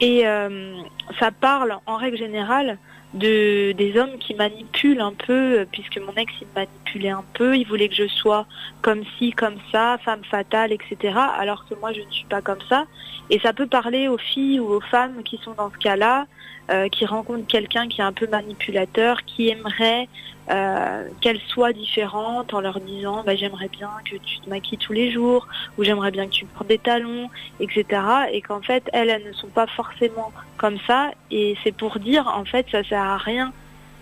Et 0.00 0.26
euh, 0.26 0.76
ça 1.18 1.30
parle, 1.30 1.78
en 1.86 1.96
règle 1.96 2.16
générale, 2.16 2.78
de 3.14 3.72
des 3.72 3.98
hommes 3.98 4.18
qui 4.18 4.34
manipulent 4.34 5.00
un 5.00 5.12
peu, 5.12 5.60
euh, 5.60 5.64
puisque 5.70 5.98
mon 5.98 6.12
ex, 6.14 6.32
il 6.40 6.46
manipulait 6.54 7.10
un 7.10 7.24
peu, 7.34 7.56
il 7.56 7.66
voulait 7.66 7.88
que 7.88 7.94
je 7.94 8.06
sois 8.06 8.46
comme 8.82 9.02
ci, 9.18 9.32
comme 9.32 9.56
ça, 9.72 9.98
femme 10.04 10.22
fatale, 10.24 10.72
etc., 10.72 11.14
alors 11.38 11.66
que 11.66 11.74
moi, 11.74 11.92
je 11.92 12.00
ne 12.00 12.10
suis 12.10 12.26
pas 12.26 12.42
comme 12.42 12.60
ça. 12.68 12.84
Et 13.30 13.38
ça 13.40 13.52
peut 13.52 13.66
parler 13.66 14.08
aux 14.08 14.18
filles 14.18 14.60
ou 14.60 14.68
aux 14.68 14.80
femmes 14.80 15.22
qui 15.24 15.38
sont 15.38 15.54
dans 15.54 15.70
ce 15.70 15.78
cas-là, 15.78 16.26
euh, 16.70 16.88
qui 16.88 17.06
rencontrent 17.06 17.46
quelqu'un 17.46 17.88
qui 17.88 18.00
est 18.00 18.04
un 18.04 18.12
peu 18.12 18.26
manipulateur, 18.26 19.24
qui 19.24 19.48
aimerait 19.48 20.06
euh, 20.50 21.08
qu'elle 21.20 21.40
soit 21.48 21.72
différente 21.72 22.54
en 22.54 22.60
leur 22.60 22.80
disant 22.80 23.22
bah, 23.24 23.36
j'aimerais 23.36 23.68
bien 23.68 23.90
que 24.04 24.16
tu 24.16 24.40
te 24.40 24.48
maquilles 24.48 24.78
tous 24.78 24.92
les 24.92 25.10
jours 25.10 25.46
ou 25.76 25.84
j'aimerais 25.84 26.10
bien 26.10 26.26
que 26.26 26.32
tu 26.32 26.44
portes 26.44 26.68
des 26.68 26.78
talons, 26.78 27.30
etc. 27.60 28.02
Et 28.32 28.42
qu'en 28.42 28.60
fait 28.60 28.88
elles, 28.92 29.08
elles 29.08 29.26
ne 29.26 29.32
sont 29.32 29.48
pas 29.48 29.66
forcément 29.66 30.32
comme 30.56 30.78
ça. 30.86 31.10
Et 31.30 31.56
c'est 31.64 31.72
pour 31.72 31.98
dire 31.98 32.28
en 32.28 32.44
fait 32.44 32.66
ça 32.70 32.84
sert 32.84 33.02
à 33.02 33.16
rien 33.16 33.52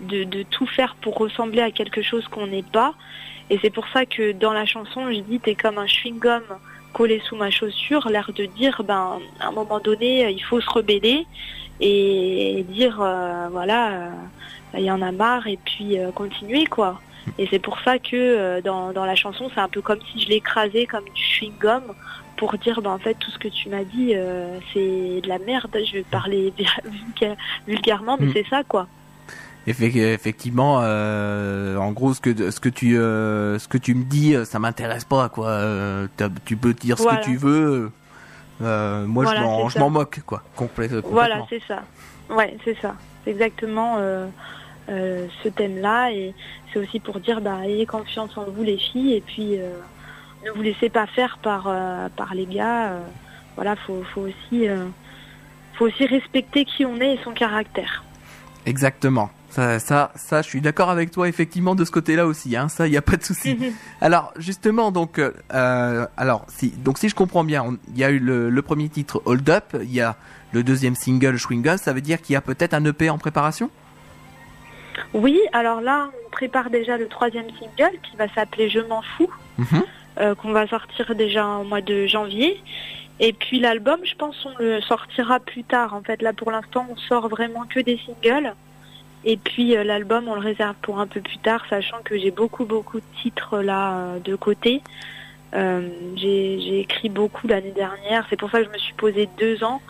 de, 0.01 0.25
de 0.25 0.43
tout 0.43 0.67
faire 0.67 0.97
pour 1.01 1.17
ressembler 1.17 1.63
à 1.63 1.71
quelque 1.71 2.03
chose 2.03 2.27
qu'on 2.29 2.49
n'est 2.49 2.63
pas. 2.63 2.95
Et 3.49 3.59
c'est 3.63 3.71
pour 3.71 3.87
ça 3.89 4.07
que 4.07 4.33
dans 4.33 4.53
la 4.53 4.67
chanson 4.67 5.11
je 5.13 5.21
dis 5.21 5.39
t'es 5.41 5.55
comme 5.55 5.79
un 5.79 5.87
chewing-gum 5.87 6.43
collé 6.99 7.19
sous 7.27 7.37
ma 7.37 7.51
chaussure, 7.51 8.09
l'air 8.15 8.31
de 8.41 8.45
dire 8.61 8.77
ben 8.91 9.05
à 9.41 9.49
un 9.49 9.53
moment 9.61 9.81
donné 9.89 10.11
il 10.39 10.43
faut 10.49 10.61
se 10.67 10.71
rebeller 10.79 11.27
et 11.81 12.65
dire 12.77 12.97
euh, 13.01 13.49
voilà 13.57 13.81
euh, 13.93 14.11
il 14.79 14.85
y 14.85 14.91
en 14.91 15.03
a 15.03 15.13
marre 15.13 15.47
et 15.47 15.59
puis 15.69 15.99
euh, 15.99 16.11
continuer 16.13 16.65
quoi. 16.77 17.01
Et 17.39 17.47
c'est 17.51 17.59
pour 17.67 17.77
ça 17.81 17.99
que 17.99 18.15
euh, 18.17 18.61
dans, 18.69 18.93
dans 18.93 19.05
la 19.05 19.15
chanson 19.15 19.45
c'est 19.53 19.61
un 19.61 19.69
peu 19.69 19.83
comme 19.83 19.99
si 20.11 20.21
je 20.23 20.29
l'écrasais 20.29 20.87
comme 20.87 21.05
du 21.15 21.23
chewing-gum 21.33 21.83
pour 22.39 22.51
dire 22.65 22.81
bah, 22.83 22.91
en 22.91 22.99
fait 22.99 23.15
tout 23.23 23.31
ce 23.31 23.39
que 23.39 23.49
tu 23.49 23.69
m'as 23.69 23.85
dit 23.85 24.13
euh, 24.15 24.59
c'est 24.73 25.21
de 25.25 25.29
la 25.29 25.39
merde. 25.39 25.77
Je 25.89 25.93
vais 25.99 26.05
parler 26.19 26.53
vulga- 26.95 27.37
vulgairement 27.67 28.17
mais 28.19 28.27
Mm. 28.29 28.33
c'est 28.35 28.47
ça 28.49 28.63
quoi. 28.65 28.87
Effe- 29.67 29.97
Effectivement, 29.97 30.79
euh, 30.83 31.77
en 31.77 31.91
gros, 31.93 32.15
ce 32.15 32.21
que, 32.21 32.51
ce, 32.51 32.61
que 32.61 32.69
tu, 32.69 32.97
euh, 32.99 33.59
ce 33.59 33.67
que 33.69 33.79
tu 33.79 33.95
me 33.95 34.05
dis, 34.05 34.35
euh, 34.35 34.45
ça 34.45 34.59
m'intéresse 34.59 35.05
pas, 35.05 35.29
quoi. 35.29 35.49
Euh, 35.49 36.07
tu 36.45 36.57
peux 36.57 36.73
dire 36.73 36.99
ce 36.99 37.05
que 37.05 37.23
tu 37.25 37.37
veux. 37.37 37.91
moi, 38.61 39.25
Voilà, 39.25 39.41
je 39.69 39.79
m'en- 39.79 39.91
moque, 39.91 40.21
quoi. 40.25 40.43
Complè- 40.57 40.89
complètement. 40.89 41.11
Voilà 41.11 41.45
c'est 41.51 41.63
ça. 41.67 41.83
Ouais 42.31 42.57
c'est 42.65 42.77
ça. 42.81 42.95
C'est 43.25 43.31
exactement 43.33 43.99
ce 44.89 45.49
thème-là 45.49 46.11
et 46.13 46.33
c'est 46.73 46.79
aussi 46.79 47.01
pour 47.01 47.19
dire 47.21 47.41
bah 47.41 47.59
ayez 47.65 47.87
confiance 47.87 48.37
en 48.39 48.45
vous 48.45 48.63
les 48.63 48.79
filles 48.79 49.15
et 49.15 49.21
puis 49.21 49.59
ne 50.45 50.51
vous 50.55 50.63
laissez 50.63 50.89
pas 50.89 51.07
faire 51.07 51.39
par 51.43 51.65
par 52.17 52.35
les 52.35 52.47
gars. 52.47 52.93
voilà 53.57 53.75
faut 53.77 54.03
faut 54.15 54.23
aussi 54.23 54.67
faut 55.75 55.87
aussi 55.87 56.07
respecter 56.07 56.65
qui 56.65 56.85
on 56.85 56.97
est 57.01 57.15
et 57.15 57.21
son 57.25 57.33
caractère. 57.33 58.05
Exactement. 58.65 59.31
Ça, 59.57 59.79
ça, 59.79 60.13
ça, 60.17 60.43
je 60.43 60.49
suis 60.49 60.61
d'accord 60.61 60.91
avec 60.91 61.11
toi, 61.11 61.29
effectivement, 61.31 61.75
de 61.75 61.87
ce 61.87 61.91
côté-là 61.91 62.27
aussi. 62.27 62.55
Hein. 62.57 62.69
Ça, 62.69 62.87
il 62.87 62.91
n'y 62.91 62.99
a 62.99 63.03
pas 63.03 63.17
de 63.17 63.23
souci. 63.25 63.57
Alors 64.03 64.35
justement, 64.37 64.93
donc, 64.93 65.19
euh, 65.19 66.07
alors 66.19 66.45
si, 66.49 66.69
donc 66.73 66.99
si 66.99 67.09
je 67.09 67.15
comprends 67.15 67.43
bien, 67.43 67.79
il 67.89 67.97
y 67.99 68.05
a 68.05 68.11
eu 68.11 68.19
le, 68.19 68.51
le 68.51 68.63
premier 68.63 68.91
titre 68.91 69.23
Hold 69.25 69.49
Up, 69.49 69.65
il 69.81 69.91
y 69.95 70.03
a 70.03 70.17
le 70.53 70.63
deuxième 70.63 70.95
single 70.95 71.37
Gum, 71.51 71.79
ça 71.79 71.95
veut 71.95 72.03
dire 72.03 72.21
qu'il 72.21 72.35
y 72.35 72.37
a 72.37 72.43
peut-être 72.43 72.75
un 72.75 72.85
EP 72.85 73.09
en 73.09 73.17
préparation? 73.17 73.71
Oui, 75.15 75.41
alors 75.55 75.81
là, 75.81 76.11
on 76.27 76.31
prépare 76.31 76.69
déjà 76.69 76.99
le 76.99 77.09
troisième 77.09 77.47
single 77.59 77.97
qui 78.03 78.15
va 78.19 78.29
s'appeler 78.35 78.69
Je 78.69 78.81
m'en 78.81 79.01
fous, 79.17 79.31
Mhm. 79.57 79.83
euh, 80.21 80.35
qu'on 80.35 80.53
va 80.53 80.67
sortir 80.67 81.15
déjà 81.15 81.47
au 81.47 81.65
mois 81.65 81.81
de 81.81 82.07
janvier. 82.07 82.63
Et 83.21 83.33
puis 83.33 83.59
l'album, 83.61 84.01
je 84.05 84.15
pense, 84.17 84.37
on 84.45 84.63
le 84.63 84.83
sortira 84.83 85.41
plus 85.41 85.65
tard. 85.65 85.95
En 85.95 86.03
fait, 86.03 86.21
là, 86.21 86.35
pour 86.35 86.51
l'instant, 86.51 86.87
on 86.91 86.97
sort 86.97 87.29
vraiment 87.31 87.65
que 87.65 87.81
des 87.81 87.99
singles. 88.05 88.53
Et 89.29 89.37
puis 89.37 89.77
euh, 89.77 89.83
l'album, 89.83 90.29
on 90.29 90.35
le 90.37 90.41
réserve 90.41 90.77
pour 90.81 91.01
un 91.01 91.09
peu 91.09 91.21
plus 91.21 91.39
tard, 91.39 91.65
sachant 91.69 91.99
que 92.05 92.17
j'ai 92.17 92.31
beaucoup, 92.31 92.65
beaucoup 92.65 93.01
de 93.01 93.21
titres 93.23 93.61
là 93.61 93.99
euh, 93.99 94.19
de 94.21 94.37
côté. 94.37 94.83
Euh, 95.55 95.89
j'ai 96.15 96.79
écrit 96.79 97.09
beaucoup 97.09 97.49
l'année 97.49 97.73
dernière. 97.73 98.25
C'est 98.31 98.37
pour 98.37 98.51
ça 98.53 98.61
que 98.61 98.67
je 98.67 98.71
me 98.71 98.79
suis 98.79 98.95
posé 98.95 99.29
deux 99.39 99.65
ans, 99.65 99.83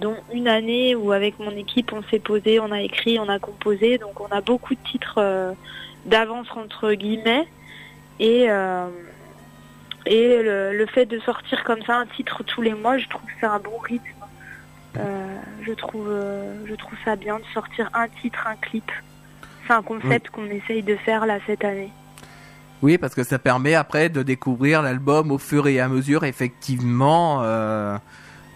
dont 0.00 0.16
une 0.32 0.48
année 0.48 0.96
où 0.96 1.12
avec 1.12 1.38
mon 1.38 1.52
équipe, 1.52 1.92
on 1.92 2.02
s'est 2.10 2.18
posé, 2.18 2.58
on 2.58 2.72
a 2.72 2.82
écrit, 2.82 3.18
on 3.20 3.28
a 3.28 3.38
composé. 3.38 3.96
Donc 3.96 4.20
on 4.20 4.26
a 4.26 4.40
beaucoup 4.40 4.74
de 4.74 4.80
titres 4.90 5.54
d'avance 6.04 6.48
entre 6.56 6.94
guillemets. 6.94 7.46
Et, 8.18 8.48
Et 10.06 10.42
le, 10.42 10.72
le 10.76 10.86
fait 10.86 11.06
de 11.06 11.20
sortir 11.20 11.62
comme 11.62 11.82
ça 11.82 11.96
un 11.96 12.06
titre 12.06 12.42
tous 12.42 12.62
les 12.62 12.74
mois, 12.74 12.98
je 12.98 13.06
trouve 13.08 13.22
que 13.22 13.32
c'est 13.40 13.46
un 13.46 13.60
bon 13.60 13.78
rythme. 13.78 14.17
Euh, 14.98 15.36
je 15.62 15.72
trouve 15.72 16.08
euh, 16.08 16.64
je 16.68 16.74
trouve 16.74 16.98
ça 17.04 17.16
bien 17.16 17.38
de 17.38 17.44
sortir 17.54 17.88
un 17.94 18.08
titre, 18.20 18.46
un 18.46 18.56
clip. 18.56 18.90
C'est 19.66 19.72
un 19.74 19.82
concept 19.82 20.30
qu'on 20.30 20.46
essaye 20.46 20.82
de 20.82 20.96
faire 20.96 21.26
là 21.26 21.38
cette 21.46 21.64
année. 21.64 21.90
Oui, 22.82 22.96
parce 22.96 23.14
que 23.14 23.22
ça 23.24 23.38
permet 23.38 23.74
après 23.74 24.08
de 24.08 24.22
découvrir 24.22 24.82
l'album 24.82 25.30
au 25.32 25.38
fur 25.38 25.66
et 25.66 25.80
à 25.80 25.88
mesure, 25.88 26.24
effectivement. 26.24 27.40
euh, 27.42 27.98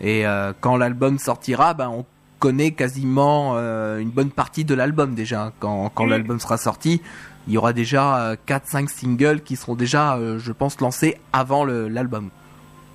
et 0.00 0.26
euh, 0.26 0.52
quand 0.60 0.76
l'album 0.76 1.18
sortira, 1.18 1.74
ben, 1.74 1.88
on 1.88 2.04
connaît 2.38 2.70
quasiment 2.72 3.52
euh, 3.56 3.98
une 3.98 4.10
bonne 4.10 4.30
partie 4.30 4.64
de 4.64 4.74
l'album 4.74 5.14
déjà. 5.14 5.52
Quand, 5.60 5.90
quand 5.94 6.06
Mm. 6.06 6.10
l'album 6.10 6.40
sera 6.40 6.56
sorti, 6.56 7.02
il 7.46 7.52
y 7.52 7.58
aura 7.58 7.72
déjà 7.72 8.34
4-5 8.46 8.88
singles 8.88 9.42
qui 9.42 9.56
seront 9.56 9.74
déjà, 9.74 10.18
je 10.38 10.52
pense, 10.52 10.80
lancés 10.80 11.18
avant 11.32 11.64
l'album. 11.64 12.30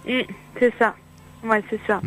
Mm, 0.08 0.22
c'est 0.60 0.74
ça. 0.80 0.96
Ouais, 1.44 1.64
c'est 1.70 1.80
ça. 1.86 2.02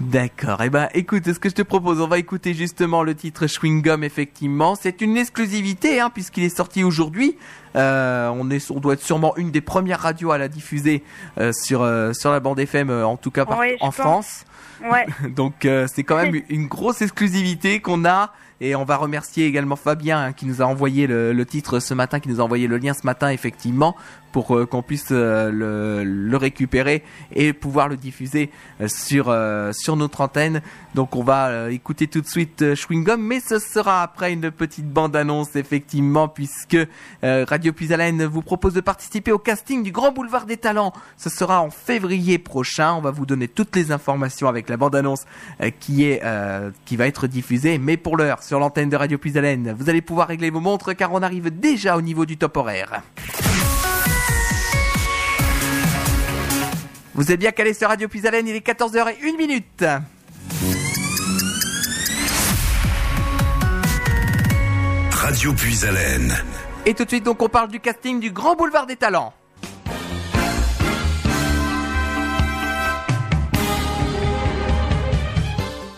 D'accord. 0.00 0.62
Eh 0.62 0.70
ben, 0.70 0.88
écoute, 0.94 1.24
ce 1.32 1.38
que 1.40 1.48
je 1.48 1.54
te 1.56 1.62
propose, 1.62 2.00
on 2.00 2.06
va 2.06 2.18
écouter 2.18 2.54
justement 2.54 3.02
le 3.02 3.16
titre 3.16 3.48
Chewing 3.48 3.82
Gum, 3.82 4.04
effectivement. 4.04 4.76
C'est 4.76 5.00
une 5.00 5.16
exclusivité, 5.16 6.00
hein, 6.00 6.08
puisqu'il 6.08 6.44
est 6.44 6.56
sorti 6.56 6.84
aujourd'hui. 6.84 7.36
Euh, 7.74 8.30
on 8.32 8.48
est, 8.50 8.70
on 8.70 8.78
doit 8.78 8.94
être 8.94 9.02
sûrement 9.02 9.36
une 9.36 9.50
des 9.50 9.60
premières 9.60 10.00
radios 10.00 10.30
à 10.30 10.38
la 10.38 10.46
diffuser 10.46 11.02
euh, 11.38 11.52
sur 11.52 11.82
euh, 11.82 12.12
sur 12.12 12.30
la 12.30 12.38
bande 12.38 12.60
FM, 12.60 12.90
euh, 12.90 13.04
en 13.06 13.16
tout 13.16 13.32
cas 13.32 13.44
par- 13.44 13.58
en 13.80 13.86
pense. 13.90 13.94
France. 13.94 14.44
Ouais. 14.88 15.06
Donc 15.30 15.64
euh, 15.64 15.86
c'est 15.92 16.04
quand 16.04 16.16
même 16.22 16.42
une 16.48 16.68
grosse 16.68 17.02
exclusivité 17.02 17.80
qu'on 17.80 18.04
a 18.04 18.32
et 18.60 18.74
on 18.76 18.84
va 18.84 18.96
remercier 18.96 19.46
également 19.46 19.76
Fabien 19.76 20.18
hein, 20.20 20.32
qui 20.32 20.46
nous 20.46 20.62
a 20.62 20.64
envoyé 20.64 21.06
le, 21.08 21.32
le 21.32 21.46
titre 21.46 21.78
ce 21.80 21.94
matin, 21.94 22.20
qui 22.20 22.28
nous 22.28 22.40
a 22.40 22.44
envoyé 22.44 22.66
le 22.68 22.78
lien 22.78 22.94
ce 22.94 23.04
matin 23.04 23.28
effectivement 23.30 23.96
pour 24.32 24.56
euh, 24.56 24.66
qu'on 24.66 24.82
puisse 24.82 25.08
euh, 25.10 25.50
le, 26.04 26.36
récupérer 26.36 27.02
et 27.34 27.52
pouvoir 27.52 27.88
le 27.88 27.96
diffuser 27.96 28.50
euh, 28.80 29.72
sur 29.72 29.96
notre 29.96 30.20
antenne. 30.20 30.62
Donc 30.94 31.16
on 31.16 31.22
va 31.22 31.70
écouter 31.70 32.06
tout 32.06 32.20
de 32.20 32.26
suite 32.26 32.74
Chewing 32.74 33.04
Gum, 33.04 33.20
mais 33.20 33.40
ce 33.40 33.58
sera 33.58 34.02
après 34.02 34.32
une 34.32 34.50
petite 34.50 34.88
bande 34.88 35.16
annonce 35.16 35.56
effectivement 35.56 36.28
puisque 36.28 36.78
Radio 37.22 37.72
Puisalène 37.72 38.24
vous 38.24 38.42
propose 38.42 38.74
de 38.74 38.80
participer 38.80 39.32
au 39.32 39.38
casting 39.38 39.82
du 39.82 39.92
Grand 39.92 40.12
Boulevard 40.12 40.46
des 40.46 40.56
Talents. 40.56 40.92
Ce 41.16 41.28
sera 41.28 41.60
en 41.60 41.70
février 41.70 42.38
prochain. 42.38 42.94
On 42.94 43.00
va 43.00 43.10
vous 43.10 43.26
donner 43.26 43.48
toutes 43.48 43.76
les 43.76 43.92
informations 43.92 44.48
avec 44.48 44.68
la 44.68 44.76
bande 44.76 44.94
annonce 44.96 45.24
qui 45.78 46.18
qui 46.84 46.96
va 46.96 47.06
être 47.06 47.26
diffusée. 47.26 47.78
Mais 47.78 47.96
pour 47.96 48.16
l'heure, 48.16 48.42
sur 48.42 48.58
l'antenne 48.58 48.88
de 48.88 48.96
Radio 48.96 49.18
Puisalène, 49.18 49.74
vous 49.78 49.90
allez 49.90 50.02
pouvoir 50.02 50.28
régler 50.28 50.50
vos 50.50 50.60
montres 50.60 50.96
car 50.96 51.12
on 51.12 51.22
arrive 51.22 51.50
déjà 51.50 51.96
au 51.96 52.02
niveau 52.02 52.26
du 52.26 52.36
top 52.36 52.56
horaire. 52.56 53.02
Vous 57.18 57.32
êtes 57.32 57.40
bien 57.40 57.50
calé 57.50 57.74
sur 57.74 57.88
Radio 57.88 58.06
Puisalène, 58.06 58.46
il 58.46 58.54
est 58.54 58.64
14h01 58.64 59.36
minute. 59.36 59.84
Radio 65.10 65.52
Puisalène. 65.52 66.32
Et 66.86 66.94
tout 66.94 67.02
de 67.02 67.08
suite, 67.08 67.24
donc, 67.24 67.42
on 67.42 67.48
parle 67.48 67.70
du 67.70 67.80
casting 67.80 68.20
du 68.20 68.30
Grand 68.30 68.54
Boulevard 68.54 68.86
des 68.86 68.94
Talents. 68.94 69.34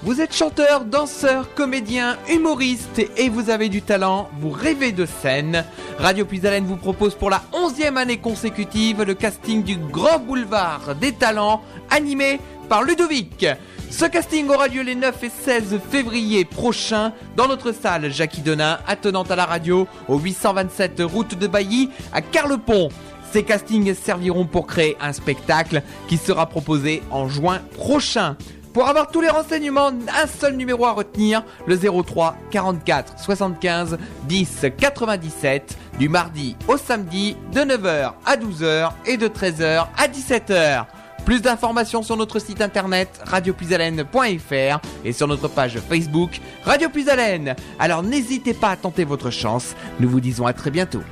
Vous 0.02 0.22
êtes 0.22 0.34
chanteur, 0.34 0.86
danseur, 0.86 1.52
comédien, 1.54 2.16
humoriste 2.30 3.02
et 3.18 3.28
vous 3.28 3.50
avez 3.50 3.68
du 3.68 3.82
talent, 3.82 4.30
vous 4.40 4.48
rêvez 4.48 4.92
de 4.92 5.04
scène. 5.04 5.62
Radio 5.98 6.24
Puisalène 6.24 6.64
vous 6.64 6.78
propose 6.78 7.14
pour 7.14 7.28
la 7.28 7.42
onzième 7.52 7.98
année 7.98 8.16
consécutive 8.16 9.02
le 9.02 9.12
casting 9.12 9.62
du 9.62 9.76
Grand 9.76 10.18
Boulevard 10.18 10.94
des 10.98 11.12
Talents 11.12 11.60
animé 11.90 12.40
par 12.70 12.82
Ludovic. 12.82 13.44
Ce 13.90 14.06
casting 14.06 14.48
aura 14.48 14.68
lieu 14.68 14.80
les 14.80 14.94
9 14.94 15.22
et 15.22 15.28
16 15.28 15.78
février 15.90 16.46
prochains 16.46 17.12
dans 17.36 17.46
notre 17.46 17.72
salle 17.72 18.10
Jackie 18.10 18.40
Denain, 18.40 18.78
attenante 18.86 19.30
à 19.30 19.36
la 19.36 19.44
radio, 19.44 19.86
au 20.08 20.18
827 20.18 21.02
route 21.04 21.38
de 21.38 21.46
Bailly 21.46 21.90
à 22.14 22.22
Carlepont. 22.22 22.88
Ces 23.32 23.42
castings 23.42 23.94
serviront 23.94 24.46
pour 24.46 24.66
créer 24.66 24.96
un 24.98 25.12
spectacle 25.12 25.82
qui 26.08 26.16
sera 26.16 26.46
proposé 26.46 27.02
en 27.10 27.28
juin 27.28 27.60
prochain. 27.76 28.36
Pour 28.72 28.86
avoir 28.86 29.08
tous 29.08 29.20
les 29.20 29.28
renseignements, 29.28 29.88
un 29.88 30.26
seul 30.28 30.56
numéro 30.56 30.86
à 30.86 30.92
retenir, 30.92 31.42
le 31.66 31.76
03 31.76 32.36
44 32.50 33.18
75 33.18 33.98
10 34.24 34.66
97, 34.78 35.76
du 35.98 36.08
mardi 36.08 36.56
au 36.68 36.76
samedi, 36.76 37.36
de 37.52 37.60
9h 37.60 38.12
à 38.24 38.36
12h 38.36 38.90
et 39.06 39.16
de 39.16 39.26
13h 39.26 39.86
à 39.96 40.06
17h. 40.06 40.86
Plus 41.24 41.42
d'informations 41.42 42.02
sur 42.02 42.16
notre 42.16 42.38
site 42.38 42.62
internet 42.62 43.20
radiopuisalène.fr 43.26 44.80
et 45.04 45.12
sur 45.12 45.26
notre 45.26 45.48
page 45.48 45.78
Facebook 45.80 46.40
Radio 46.64 46.88
Puisalène. 46.88 47.56
Alors 47.78 48.02
n'hésitez 48.02 48.54
pas 48.54 48.70
à 48.70 48.76
tenter 48.76 49.04
votre 49.04 49.30
chance. 49.30 49.74
Nous 49.98 50.08
vous 50.08 50.20
disons 50.20 50.46
à 50.46 50.52
très 50.52 50.70
bientôt. 50.70 51.02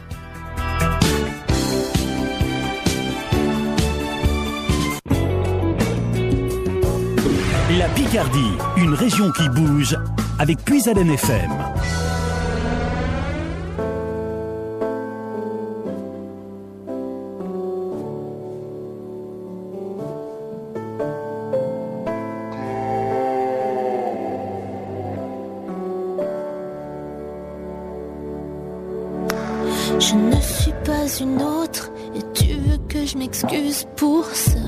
La 7.78 7.88
Picardie, 7.90 8.58
une 8.76 8.92
région 8.92 9.30
qui 9.30 9.48
bouge 9.50 9.96
avec 10.40 10.58
Puisalène 10.64 11.10
FM. 11.10 11.50
Je 30.00 30.14
ne 30.14 30.40
suis 30.40 30.72
pas 30.84 31.06
une 31.20 31.40
autre 31.40 31.92
et 32.16 32.22
tu 32.34 32.54
veux 32.54 32.78
que 32.88 33.06
je 33.06 33.16
m'excuse 33.16 33.86
pour 33.94 34.24
ça. 34.24 34.67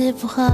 Bras. 0.00 0.48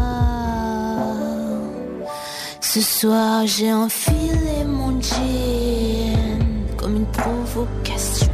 Ce 2.60 2.80
soir 2.80 3.46
j'ai 3.46 3.72
enfilé 3.72 4.64
mon 4.66 5.00
jean 5.00 6.38
comme 6.76 6.96
une 6.96 7.06
provocation. 7.06 8.32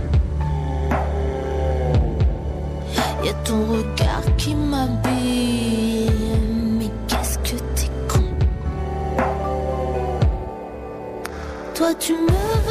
Y 3.23 3.29
a 3.29 3.35
ton 3.45 3.67
regard 3.67 4.37
qui 4.37 4.55
m'habille, 4.55 6.11
mais 6.79 6.91
qu'est-ce 7.09 7.39
que 7.39 7.57
t'es 7.75 7.91
con? 8.09 8.25
Toi 11.75 11.95
tu 11.99 12.13
me 12.13 12.64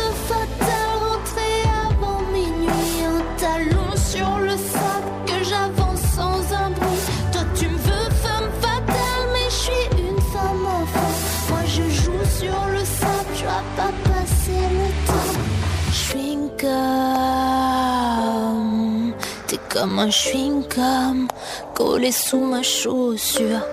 un 20.04 20.10
chewing 20.10 20.64
gum 20.76 21.28
collé 21.74 22.12
sous 22.12 22.46
ma 22.46 22.62
chaussure. 22.62 23.66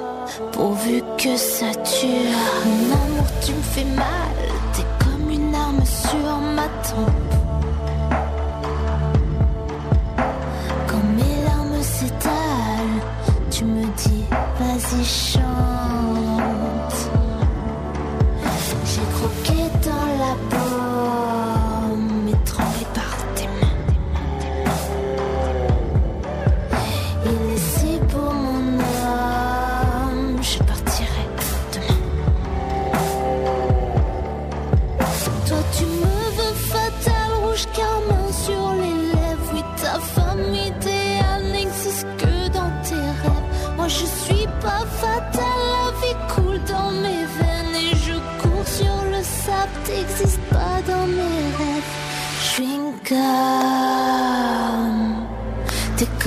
pourvu 0.53 1.03
que 1.19 1.37
ça 1.37 1.75
tue. 1.75 2.29
Mon 2.65 2.95
amour, 2.95 3.27
tu 3.45 3.53
me 3.53 3.63
fais 3.73 3.89
mal, 3.97 4.37
t'es 4.73 4.87
comme 5.03 5.29
une 5.31 5.53
arme 5.53 5.85
sur 5.85 6.39
ma 6.55 6.69
tempe. 6.89 7.40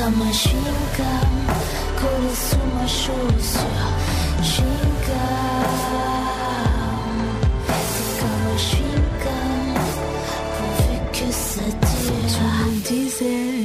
Un 0.05 0.33
chewing 0.33 0.85
gum 0.97 1.33
collé 1.95 2.33
sous 2.35 2.67
ma 2.75 2.85
chaussure. 2.85 3.91
Gum. 5.05 5.17
T'es 7.93 8.07
comme 8.19 8.47
un 8.51 8.57
gum 9.23 9.77
pourvu 10.57 10.97
que 11.13 11.27
ça 11.31 11.63
dure. 11.63 12.25
Tu 12.27 12.43
me 12.43 12.75
disais, 12.83 13.55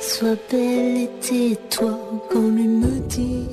sois 0.00 0.38
belle 0.50 0.96
et 0.96 1.10
tais-toi 1.20 1.94
quand 2.32 2.48
lui 2.48 2.66
me 2.66 2.98
dit. 3.08 3.46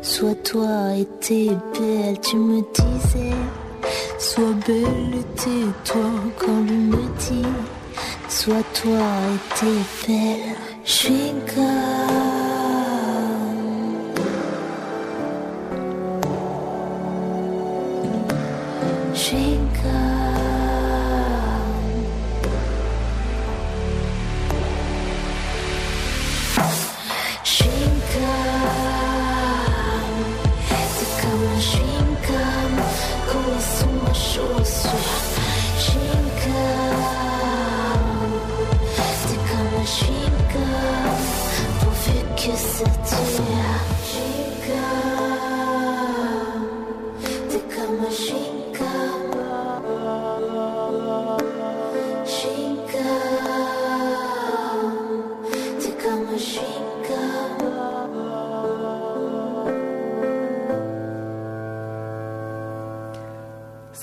Sois 0.00 0.36
toi 0.36 0.94
et 0.96 1.06
t'es 1.20 1.50
belle, 1.78 2.18
tu 2.20 2.36
me 2.36 2.62
disais. 2.72 3.36
Sois 4.18 4.54
belle 4.66 5.14
et 5.20 5.26
tais-toi 5.36 6.10
quand 6.38 6.60
lui 6.62 6.78
me 6.78 7.04
dit. 7.18 7.52
Sois 8.30 8.64
toi 8.72 9.04
et 9.34 9.40
t'es 9.54 9.80
belle, 10.06 10.56
chewing 10.88 11.44
gum. 11.44 12.47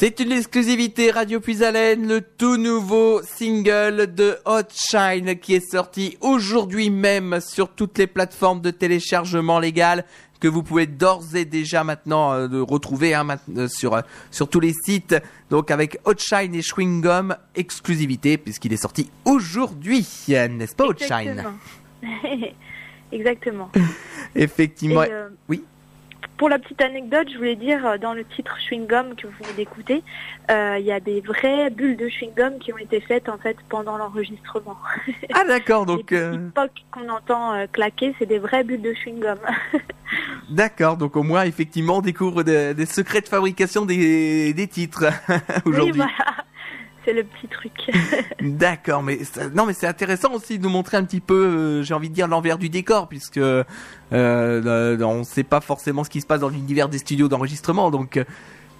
C'est 0.07 0.19
une 0.19 0.33
exclusivité 0.33 1.09
Radio 1.09 1.39
Puisalène, 1.39 2.07
le 2.07 2.21
tout 2.21 2.57
nouveau 2.57 3.23
single 3.23 4.13
de 4.13 4.37
Hot 4.45 4.69
Shine 4.71 5.35
qui 5.39 5.55
est 5.55 5.71
sorti 5.71 6.15
aujourd'hui 6.21 6.91
même 6.91 7.39
sur 7.41 7.69
toutes 7.69 7.97
les 7.97 8.05
plateformes 8.05 8.61
de 8.61 8.69
téléchargement 8.69 9.57
légal 9.57 10.05
que 10.39 10.47
vous 10.47 10.61
pouvez 10.61 10.85
d'ores 10.85 11.35
et 11.35 11.43
déjà 11.43 11.83
maintenant 11.83 12.33
euh, 12.33 12.47
de 12.47 12.59
retrouver 12.59 13.15
hein, 13.15 13.25
euh, 13.57 13.67
sur 13.67 13.95
euh, 13.95 14.01
sur 14.29 14.47
tous 14.47 14.59
les 14.59 14.73
sites. 14.73 15.15
Donc 15.49 15.71
avec 15.71 15.97
Hot 16.05 16.19
Shine 16.19 16.53
et 16.53 16.61
Chewing 16.61 17.01
Gum 17.01 17.35
exclusivité 17.55 18.37
puisqu'il 18.37 18.73
est 18.73 18.77
sorti 18.77 19.09
aujourd'hui, 19.25 20.05
n'est-ce 20.27 20.75
pas 20.75 20.85
Hot 20.85 20.99
Shine? 20.99 21.43
Exactement. 22.03 22.45
Exactement. 23.11 23.71
Effectivement. 24.35 25.03
Et, 25.03 25.09
Oui? 25.49 25.63
Pour 26.37 26.49
la 26.49 26.59
petite 26.59 26.81
anecdote, 26.81 27.27
je 27.31 27.37
voulais 27.37 27.55
dire, 27.55 27.85
euh, 27.85 27.97
dans 27.97 28.13
le 28.13 28.23
titre 28.25 28.57
Chewing 28.59 28.87
Gum 28.87 29.15
que 29.15 29.27
vous 29.27 29.33
venez 29.41 29.53
d'écouter, 29.53 30.03
euh, 30.51 30.77
il 30.79 30.85
y 30.85 30.91
a 30.91 30.99
des 30.99 31.21
vraies 31.21 31.69
bulles 31.71 31.97
de 31.97 32.07
chewing 32.07 32.33
gum 32.35 32.59
qui 32.59 32.71
ont 32.71 32.77
été 32.77 32.99
faites 33.01 33.29
en 33.29 33.37
fait 33.37 33.57
pendant 33.69 33.97
l'enregistrement. 33.97 34.77
Ah 35.33 35.43
d'accord, 35.47 35.85
donc 35.87 36.11
les 36.11 36.17
euh, 36.17 36.49
qu'on 36.91 37.09
entend 37.09 37.53
euh, 37.53 37.65
claquer, 37.71 38.13
c'est 38.19 38.27
des 38.27 38.37
vraies 38.37 38.63
bulles 38.63 38.81
de 38.81 38.93
chewing 38.93 39.19
gum. 39.19 39.37
d'accord, 40.49 40.97
donc 40.97 41.15
au 41.15 41.23
moins 41.23 41.43
effectivement 41.43 41.97
on 41.97 42.01
découvre 42.01 42.43
des, 42.43 42.75
des 42.75 42.85
secrets 42.85 43.21
de 43.21 43.27
fabrication 43.27 43.85
des, 43.85 44.53
des 44.53 44.67
titres 44.67 45.05
oui, 45.29 45.61
aujourd'hui. 45.65 45.93
voilà. 45.93 46.44
C'est 47.05 47.13
le 47.13 47.23
petit 47.23 47.47
truc. 47.47 47.71
D'accord, 48.41 49.03
mais 49.03 49.23
ça- 49.23 49.49
non, 49.49 49.65
mais 49.67 49.73
c'est 49.73 49.85
intéressant 49.87 50.33
aussi 50.33 50.57
de 50.57 50.63
nous 50.63 50.69
montrer 50.69 50.97
un 50.97 51.03
petit 51.05 51.19
peu, 51.21 51.35
euh, 51.35 51.83
j'ai 51.83 51.93
envie 51.93 52.09
de 52.09 52.15
dire 52.15 52.27
l'envers 52.27 52.57
du 52.57 52.67
décor, 52.69 53.07
puisque 53.07 53.37
euh, 53.37 53.63
euh, 54.13 54.99
on 55.01 55.19
ne 55.19 55.23
sait 55.23 55.43
pas 55.43 55.61
forcément 55.61 56.03
ce 56.03 56.09
qui 56.09 56.19
se 56.21 56.25
passe 56.25 56.39
dans 56.41 56.49
l'univers 56.49 56.89
des 56.89 56.97
studios 56.97 57.27
d'enregistrement, 57.27 57.91
donc. 57.91 58.19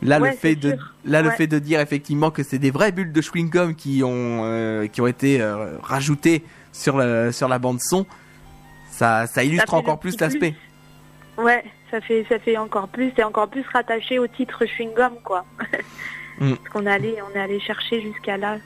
Là, 0.02 0.20
Ouais, 0.20 0.32
le 0.32 0.36
fait 0.36 0.56
de, 0.56 0.72
sûr. 0.72 0.94
là, 1.06 1.22
le 1.22 1.30
fait 1.32 1.48
de 1.48 1.58
dire 1.58 1.80
effectivement 1.80 2.30
que 2.30 2.44
c'est 2.44 2.60
des 2.60 2.70
vraies 2.70 2.92
bulles 2.92 3.14
de 3.14 3.22
chewing 3.22 3.50
gum 3.50 3.74
qui 3.76 4.04
ont, 4.04 4.42
euh, 4.44 4.88
qui 4.88 5.00
ont 5.00 5.08
été 5.08 5.40
euh, 5.40 5.78
rajoutées 5.82 6.44
sur 6.74 6.98
la, 6.98 7.32
sur 7.32 7.48
la 7.48 7.60
bande 7.60 7.80
son, 7.80 8.06
ça, 8.92 9.26
ça 9.26 9.46
illustre 9.46 9.74
encore 9.74 9.98
plus 10.00 10.20
l'aspect. 10.20 10.54
ouais, 11.38 11.64
ça 11.92 12.02
fait 12.02 12.26
ça 12.28 12.40
fait 12.40 12.58
encore 12.58 12.90
plus, 12.90 13.14
c'est 13.16 13.24
encore 13.24 13.48
plus 13.48 13.64
rattaché 13.72 14.20
au 14.20 14.28
titre 14.28 14.66
chewing 14.66 14.94
gum 14.94 15.14
quoi. 15.24 15.46
Mm. 16.40 16.56
Parce 16.56 16.70
qu'on 16.70 16.86
est 16.86 16.92
allé 16.92 17.16
on 17.32 17.36
est 17.36 17.42
allé 17.42 17.60
chercher 17.60 18.02
jusqu'à 18.02 18.38
là. 18.38 18.58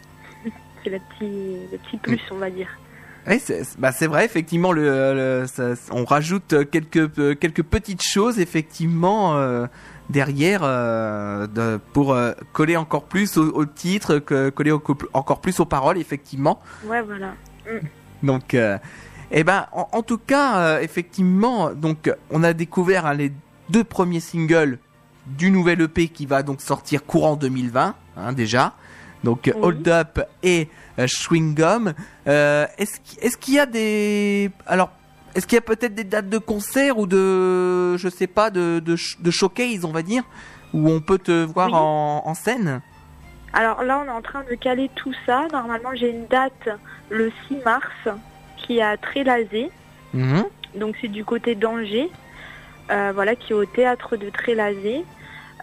C'est 0.84 0.90
le 0.90 1.00
petit 1.00 1.58
le 1.72 1.78
petit 1.78 1.98
plus 1.98 2.20
on 2.32 2.38
va 2.38 2.50
dire. 2.50 2.68
Oui, 3.28 3.40
c'est 3.40 3.62
bah, 3.78 3.92
c'est 3.92 4.08
vrai, 4.08 4.24
effectivement, 4.26 4.72
le, 4.72 4.82
le- 5.14 5.46
ça- 5.46 5.74
on 5.92 6.06
rajoute 6.06 6.70
quelques, 6.72 7.38
quelques 7.38 7.64
petites 7.64 8.02
choses, 8.02 8.40
effectivement, 8.40 9.36
euh, 9.36 9.68
derrière, 10.10 10.62
euh, 10.64 11.46
de- 11.46 11.80
pour 11.94 12.14
euh, 12.14 12.32
coller 12.54 12.78
encore 12.78 13.04
plus 13.04 13.38
au, 13.38 13.52
au 13.54 13.66
titre, 13.66 14.18
que, 14.20 14.50
coller 14.50 14.72
au- 14.72 14.82
encore 15.14 15.42
plus 15.42 15.60
aux 15.60 15.66
paroles, 15.66 15.98
effectivement. 16.00 16.60
Ouais 16.86 17.02
voilà. 17.02 17.34
Donc, 18.24 18.54
euh, 18.54 18.78
eh 19.32 19.44
ben, 19.44 19.68
en, 19.74 19.90
en 19.92 20.02
tout 20.02 20.18
cas, 20.18 20.80
effectivement, 20.82 21.72
donc, 21.72 22.12
on 22.32 22.42
a 22.44 22.54
découvert 22.54 23.06
hein, 23.06 23.14
les 23.14 23.32
deux 23.70 23.84
premiers 23.84 24.22
singles 24.22 24.80
du 25.38 25.52
nouvel 25.52 25.82
EP 25.82 26.08
qui 26.08 26.26
va 26.26 26.44
donc 26.44 26.62
sortir 26.62 27.06
courant 27.06 27.36
2020, 27.36 27.96
hein, 28.18 28.34
déjà. 28.34 28.74
Donc, 29.24 29.42
Oui. 29.54 29.62
Hold 29.62 29.88
Up 29.88 30.20
et 30.44 30.70
euh, 30.98 31.06
Chewing 31.08 31.54
Gum. 31.56 31.94
Euh, 32.28 32.66
est-ce 32.78 33.00
qu'il 33.02 33.20
est-ce 33.24 33.38
qu'il 33.38 33.54
y 33.56 33.60
a 33.60 33.66
des, 33.66 34.50
alors, 34.66 34.92
est-ce 35.36 35.46
qu'il 35.46 35.56
y 35.56 35.60
a 35.60 35.62
peut-être 35.62 35.94
des 35.94 36.04
dates 36.06 36.30
de 36.30 36.38
concert 36.38 36.98
ou 36.98 37.06
de, 37.06 37.98
je 37.98 38.08
sais 38.10 38.28
pas, 38.28 38.50
de, 38.50 38.80
de, 38.80 38.96
sh- 38.96 39.22
de 39.22 39.30
showcase, 39.32 39.84
on 39.86 39.92
va 39.92 40.02
dire, 40.04 40.24
où 40.74 40.90
on 40.90 41.02
peut 41.02 41.18
te 41.18 41.44
voir 41.44 41.68
Oui. 41.68 41.74
en, 41.76 42.22
en 42.26 42.34
scène? 42.34 42.82
Alors 43.54 43.84
là, 43.84 44.02
on 44.04 44.08
est 44.08 44.16
en 44.16 44.22
train 44.22 44.44
de 44.50 44.56
caler 44.56 44.90
tout 44.96 45.14
ça. 45.26 45.48
Normalement, 45.52 45.90
j'ai 45.96 46.10
une 46.12 46.28
date 46.28 46.70
le 47.10 47.32
6 47.48 47.58
mars 47.66 47.88
qui 48.58 48.78
est 48.78 48.82
à 48.84 48.96
Trélazé. 48.96 49.70
Mhm. 50.14 50.44
Donc 50.76 50.96
c'est 51.02 51.08
du 51.08 51.26
côté 51.26 51.56
d'Angers. 51.56 52.10
Euh, 52.92 53.12
voilà, 53.14 53.36
qui 53.36 53.52
est 53.52 53.56
au 53.56 53.66
théâtre 53.66 54.18
de 54.18 54.30
Trélazé. 54.30 55.04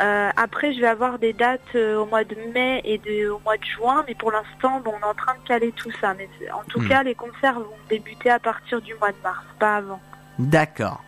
Euh, 0.00 0.30
après, 0.36 0.74
je 0.74 0.80
vais 0.80 0.86
avoir 0.86 1.18
des 1.18 1.32
dates 1.32 1.60
euh, 1.74 1.96
au 2.02 2.06
mois 2.06 2.24
de 2.24 2.36
mai 2.54 2.82
et 2.84 2.98
de, 2.98 3.30
au 3.30 3.40
mois 3.44 3.56
de 3.56 3.64
juin, 3.64 4.04
mais 4.06 4.14
pour 4.14 4.30
l'instant, 4.30 4.80
bon, 4.84 4.92
on 4.94 5.00
est 5.06 5.10
en 5.10 5.14
train 5.14 5.32
de 5.42 5.48
caler 5.48 5.72
tout 5.74 5.90
ça. 6.00 6.14
Mais 6.14 6.28
en 6.52 6.62
tout 6.68 6.80
Hmm. 6.80 6.88
cas, 6.88 7.02
les 7.02 7.14
concerts 7.14 7.54
vont 7.58 7.66
débuter 7.88 8.28
à 8.30 8.38
partir 8.38 8.82
du 8.82 8.94
mois 8.96 9.10
de 9.10 9.16
mars, 9.22 9.44
pas 9.58 9.76
avant. 9.76 10.00
D'accord. 10.38 11.02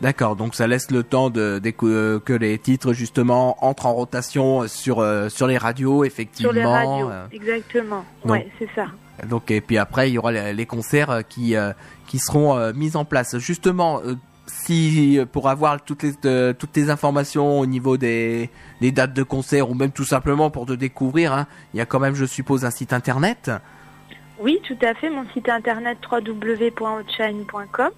D'accord, 0.00 0.36
donc 0.36 0.54
ça 0.54 0.68
laisse 0.68 0.92
le 0.92 1.02
temps 1.02 1.28
de, 1.30 1.60
euh, 1.82 2.20
que 2.20 2.32
les 2.32 2.56
titres 2.60 2.92
justement 2.92 3.56
entrent 3.64 3.86
en 3.86 3.94
rotation 3.94 4.68
sur 4.68 5.00
euh, 5.00 5.28
sur 5.28 5.48
les 5.48 5.58
radios 5.58 6.04
effectivement. 6.04 6.52
Sur 6.52 6.60
les 6.60 6.64
radios, 6.64 7.10
exactement. 7.32 8.04
donc- 8.24 8.30
Ouais, 8.32 8.48
c'est 8.60 8.68
ça. 8.76 8.86
donc 9.26 9.50
et 9.50 9.60
puis 9.60 9.76
après 9.76 10.08
il 10.08 10.12
y 10.14 10.18
aura 10.18 10.30
les, 10.30 10.52
les 10.54 10.66
concerts 10.66 11.22
qui 11.28 11.56
euh, 11.56 11.72
qui 12.06 12.20
seront 12.20 12.56
euh, 12.56 12.72
mis 12.74 12.94
en 12.96 13.04
place. 13.04 13.38
Justement, 13.38 14.00
si 14.48 15.18
euh, 15.18 15.26
pour 15.26 15.48
avoir 15.48 15.80
toutes 15.82 16.02
les 16.02 16.14
euh, 16.24 16.52
toutes 16.52 16.76
les 16.76 16.90
informations 16.90 17.60
au 17.60 17.66
niveau 17.66 17.96
des 17.96 18.50
des 18.80 18.90
dates 18.90 19.12
de 19.14 19.22
concert 19.22 19.70
ou 19.70 19.74
même 19.74 19.92
tout 19.92 20.04
simplement 20.04 20.50
pour 20.50 20.66
te 20.66 20.72
découvrir, 20.72 21.32
hein, 21.32 21.46
il 21.74 21.78
y 21.78 21.80
a 21.80 21.86
quand 21.86 22.00
même 22.00 22.14
je 22.14 22.24
suppose 22.24 22.64
un 22.64 22.70
site 22.70 22.92
internet. 22.92 23.50
Oui, 24.40 24.58
tout 24.66 24.76
à 24.82 24.94
fait. 24.94 25.10
Mon 25.10 25.24
site 25.34 25.48
internet 25.48 25.98
www.outshine.com. 26.10 27.90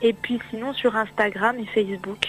Et 0.00 0.12
puis 0.12 0.38
sinon 0.50 0.72
sur 0.72 0.94
Instagram 0.96 1.56
et 1.58 1.66
Facebook. 1.66 2.26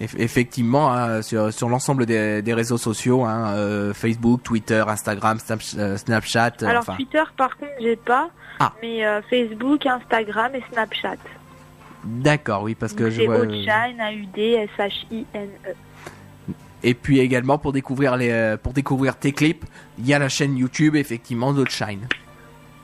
Eff- 0.00 0.16
Effectivement, 0.18 0.92
hein, 0.92 1.22
sur, 1.22 1.52
sur 1.52 1.68
l'ensemble 1.68 2.04
des, 2.04 2.42
des 2.42 2.52
réseaux 2.52 2.78
sociaux, 2.78 3.24
hein, 3.24 3.52
euh, 3.54 3.94
Facebook, 3.94 4.42
Twitter, 4.42 4.82
Instagram, 4.88 5.38
Snap- 5.38 5.96
Snapchat, 5.96 6.52
Alors 6.62 6.80
enfin, 6.80 6.96
Twitter, 6.96 7.22
par 7.36 7.56
contre, 7.56 7.70
j'ai 7.80 7.94
pas. 7.96 8.28
Ah. 8.58 8.72
Mais 8.82 9.06
euh, 9.06 9.20
Facebook, 9.30 9.86
Instagram 9.86 10.52
et 10.56 10.64
Snapchat. 10.72 11.16
D'accord, 12.04 12.62
oui, 12.62 12.74
parce 12.74 12.92
que 12.92 13.10
je 13.10 13.22
vois. 13.22 13.36
A-U-D-S-H-I-N-E. 14.54 15.74
Et 16.82 16.92
puis 16.94 17.18
également 17.20 17.56
pour 17.58 17.72
découvrir 17.72 18.16
les, 18.16 18.30
euh, 18.30 18.56
pour 18.58 18.72
découvrir 18.74 19.16
tes 19.16 19.32
clips, 19.32 19.64
il 19.98 20.06
y 20.06 20.12
a 20.12 20.18
la 20.18 20.28
chaîne 20.28 20.56
YouTube 20.56 20.96
effectivement 20.96 21.52
d'Outshine. 21.54 22.06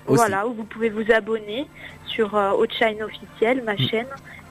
Voilà, 0.06 0.46
où 0.48 0.54
vous 0.54 0.64
pouvez 0.64 0.88
vous 0.88 1.12
abonner 1.12 1.66
sur 2.06 2.34
euh, 2.34 2.52
Outshine 2.56 3.02
officiel, 3.02 3.60
Mm. 3.60 3.64
ma 3.64 3.76
chaîne. 3.76 4.06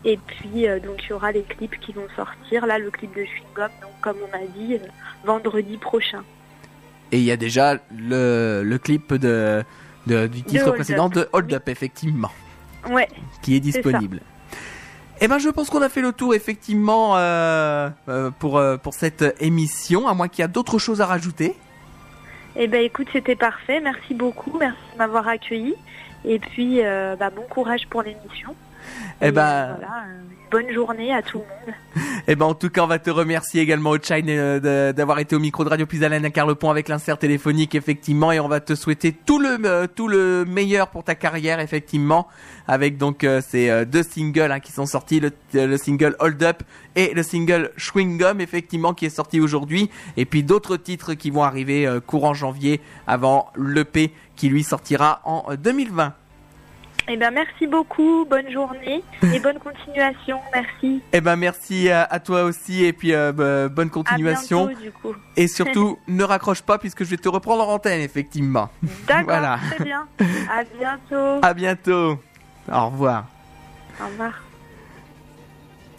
Et 0.06 0.18
puis, 0.26 0.66
euh, 0.68 0.80
donc, 0.80 1.04
il 1.04 1.10
y 1.10 1.14
aura 1.14 1.32
les 1.34 1.42
clips 1.42 1.78
qui 1.82 1.92
vont 1.92 2.08
sortir. 2.16 2.66
Là, 2.66 2.78
le 2.80 2.90
clip 2.90 3.10
de 3.14 3.26
Chewing 3.26 3.44
Gum, 3.54 3.68
donc, 3.82 3.92
comme 4.00 4.16
on 4.32 4.34
a 4.34 4.46
dit, 4.56 4.76
euh, 4.76 4.88
vendredi 5.26 5.76
prochain. 5.78 6.24
Et 7.12 7.18
il 7.18 7.24
y 7.24 7.32
a 7.32 7.38
déjà 7.38 7.74
le, 7.98 8.62
le 8.64 8.78
clip 8.78 9.14
de 9.16 9.64
de- 10.08 10.28
du 10.28 10.42
titre 10.44 10.72
précédent 10.72 11.08
Up, 11.08 11.14
de 11.14 11.30
Hold. 11.34 11.54
Up, 11.54 11.68
effectivement, 11.70 12.32
Ouais. 12.90 13.08
qui 13.42 13.56
est 13.56 13.60
disponible. 13.60 14.22
Eh 15.22 15.28
ben, 15.28 15.38
je 15.38 15.50
pense 15.50 15.70
qu'on 15.70 15.82
a 15.82 15.90
fait 15.90 16.02
le 16.02 16.14
tour 16.14 16.34
effectivement 16.34 17.18
euh, 17.18 17.90
euh, 18.08 18.32
pour 18.32 18.58
euh, 18.58 18.78
pour 18.78 18.94
cette 18.94 19.36
émission, 19.42 20.08
à 20.08 20.14
moins 20.14 20.30
qu'il 20.30 20.42
y 20.42 20.46
a 20.46 20.48
d'autres 20.48 20.80
choses 20.80 21.02
à 21.02 21.06
rajouter. 21.06 21.56
Eh 22.56 22.68
ben 22.68 22.84
écoute, 22.84 23.08
c'était 23.12 23.36
parfait. 23.36 23.82
Merci 23.82 24.14
beaucoup. 24.14 24.58
Merci 24.58 24.80
de 24.94 24.98
m'avoir 24.98 25.28
accueilli. 25.28 25.76
Et 26.26 26.40
puis, 26.40 26.82
bah, 26.82 27.30
bon 27.30 27.44
courage 27.50 27.88
pour 27.90 28.02
l'émission. 28.02 28.56
Eh 29.22 29.32
ben, 29.32 29.76
voilà, 29.78 30.04
bonne 30.50 30.72
journée 30.72 31.14
à 31.14 31.22
tout 31.22 31.40
le 31.40 31.44
monde. 31.44 31.76
Eh 32.28 32.36
ben, 32.36 32.46
en 32.46 32.54
tout 32.54 32.70
cas, 32.70 32.84
on 32.84 32.88
va 32.88 33.00
te 33.00 33.10
remercier 33.10 33.62
également, 33.62 33.92
Outshine, 33.92 34.26
euh, 34.30 34.94
d'avoir 34.94 35.20
été 35.20 35.36
au 35.36 35.40
micro 35.40 35.64
de 35.64 35.70
Radio 35.70 35.86
Pisalène 35.86 36.26
à 36.26 36.30
Carlepont 36.30 36.70
avec 36.70 36.88
l'insert 36.88 37.18
téléphonique, 37.18 37.74
effectivement, 37.74 38.32
et 38.32 38.40
on 38.40 38.48
va 38.48 38.60
te 38.60 38.76
souhaiter 38.76 39.14
tout 39.14 39.40
le, 39.40 39.58
euh, 39.66 39.88
tout 39.88 40.08
le 40.08 40.46
meilleur 40.46 40.90
pour 40.90 41.04
ta 41.04 41.16
carrière, 41.16 41.60
effectivement, 41.60 42.28
avec 42.68 42.98
donc 42.98 43.24
euh, 43.24 43.42
ces 43.42 43.70
euh, 43.70 43.86
deux 43.86 44.04
singles 44.04 44.52
hein, 44.52 44.60
qui 44.60 44.72
sont 44.72 44.86
sortis, 44.86 45.20
le, 45.20 45.32
le 45.54 45.78
single 45.78 46.16
Hold 46.20 46.44
Up 46.44 46.64
et 46.96 47.14
le 47.14 47.24
single 47.24 47.72
Chewing 47.78 48.18
Gum, 48.18 48.42
effectivement, 48.42 48.94
qui 48.94 49.06
est 49.06 49.10
sorti 49.10 49.40
aujourd'hui, 49.40 49.90
et 50.18 50.26
puis 50.26 50.44
d'autres 50.44 50.78
titres 50.78 51.16
qui 51.16 51.32
vont 51.32 51.44
arriver 51.44 51.88
courant 52.06 52.34
janvier 52.34 52.82
avant 53.08 53.52
l'EP 53.56 54.12
qui 54.40 54.48
lui 54.48 54.64
sortira 54.64 55.22
en 55.26 55.44
euh, 55.50 55.58
2020. 55.58 56.14
Eh 57.12 57.18
ben 57.18 57.32
merci 57.32 57.66
beaucoup. 57.66 58.26
Bonne 58.30 58.52
journée 58.52 59.04
et 59.34 59.40
bonne 59.44 59.58
continuation. 59.58 60.40
Merci. 60.54 61.02
Eh 61.12 61.22
ben, 61.22 61.36
merci 61.36 61.90
à, 61.90 62.04
à 62.04 62.20
toi 62.20 62.44
aussi, 62.44 62.86
et 62.86 62.94
puis 62.94 63.14
euh, 63.14 63.32
bah, 63.32 63.68
bonne 63.68 63.88
À 63.88 63.92
continuation. 63.92 64.68
bientôt 64.68 64.82
du 64.82 64.92
coup. 64.92 65.16
Et 65.36 65.48
surtout, 65.48 65.98
ne 66.08 66.24
raccroche 66.24 66.62
pas 66.62 66.78
puisque 66.78 67.04
je 67.04 67.10
vais 67.10 67.18
te 67.18 67.28
reprendre 67.28 67.68
en 67.68 67.74
antenne, 67.74 68.02
effectivement. 68.02 68.70
D'accord. 69.08 69.24
Voilà. 69.26 69.60
Très 69.76 69.84
bien. 69.84 70.08
À 70.52 70.64
bientôt. 70.64 71.40
À 71.42 71.54
bientôt. 71.54 72.20
Au 72.72 72.86
revoir. 72.90 73.26
Au 74.00 74.06
revoir. 74.06 74.49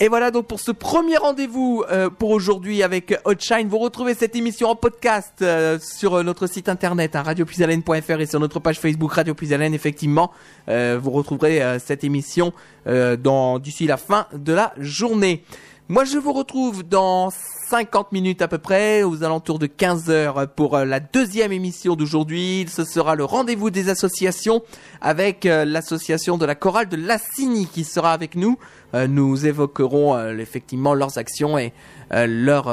Et 0.03 0.09
voilà 0.09 0.30
donc 0.30 0.46
pour 0.46 0.61
ce 0.61 0.72
premier 0.72 1.18
rendez-vous 1.18 1.84
euh, 1.90 2.09
pour 2.09 2.30
aujourd'hui 2.30 2.82
avec 2.82 3.14
Hotshine. 3.26 3.68
Vous 3.68 3.76
retrouvez 3.76 4.14
cette 4.14 4.34
émission 4.34 4.70
en 4.70 4.74
podcast 4.74 5.34
euh, 5.42 5.78
sur 5.78 6.14
euh, 6.14 6.22
notre 6.22 6.46
site 6.46 6.70
internet 6.70 7.16
hein, 7.16 7.22
radiopuisalène.fr 7.22 8.18
et 8.18 8.24
sur 8.24 8.40
notre 8.40 8.61
page 8.61 8.80
Facebook 8.80 9.12
Radio. 9.12 9.34
Effectivement, 9.42 10.32
vous 10.66 11.11
retrouverez 11.11 11.78
cette 11.78 12.05
émission 12.05 12.53
dans 12.86 13.59
d'ici 13.59 13.86
la 13.86 13.96
fin 13.96 14.26
de 14.32 14.53
la 14.53 14.72
journée. 14.78 15.44
Moi, 15.91 16.05
je 16.05 16.18
vous 16.18 16.32
retrouve 16.32 16.84
dans 16.84 17.30
50 17.30 18.12
minutes 18.12 18.43
à 18.43 18.47
peu 18.47 18.59
près, 18.59 19.03
aux 19.03 19.24
alentours 19.24 19.59
de 19.59 19.66
15 19.66 20.09
heures 20.09 20.47
pour 20.47 20.76
euh, 20.76 20.84
la 20.84 21.01
deuxième 21.01 21.51
émission 21.51 21.97
d'aujourd'hui. 21.97 22.64
Ce 22.68 22.84
sera 22.84 23.16
le 23.16 23.24
rendez-vous 23.24 23.70
des 23.70 23.88
associations 23.88 24.62
avec 25.01 25.47
euh, 25.47 25.64
l'association 25.64 26.38
de 26.38 26.47
la 26.47 26.55
chorale 26.55 26.88
de 26.88 26.97
Lassigny 26.97 27.66
qui 27.66 27.82
sera 27.82 28.12
avec 28.12 28.36
nous. 28.36 28.57
Euh, 28.95 29.09
nous 29.09 29.47
évoquerons 29.47 30.16
effectivement 30.38 30.95
leurs 30.95 31.18
actions 31.18 31.59
et 31.59 31.72
leurs 32.12 32.72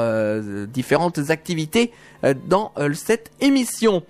différentes 0.68 1.30
activités 1.30 1.92
dans 2.46 2.72
cette 2.92 3.30
émission. 3.40 4.02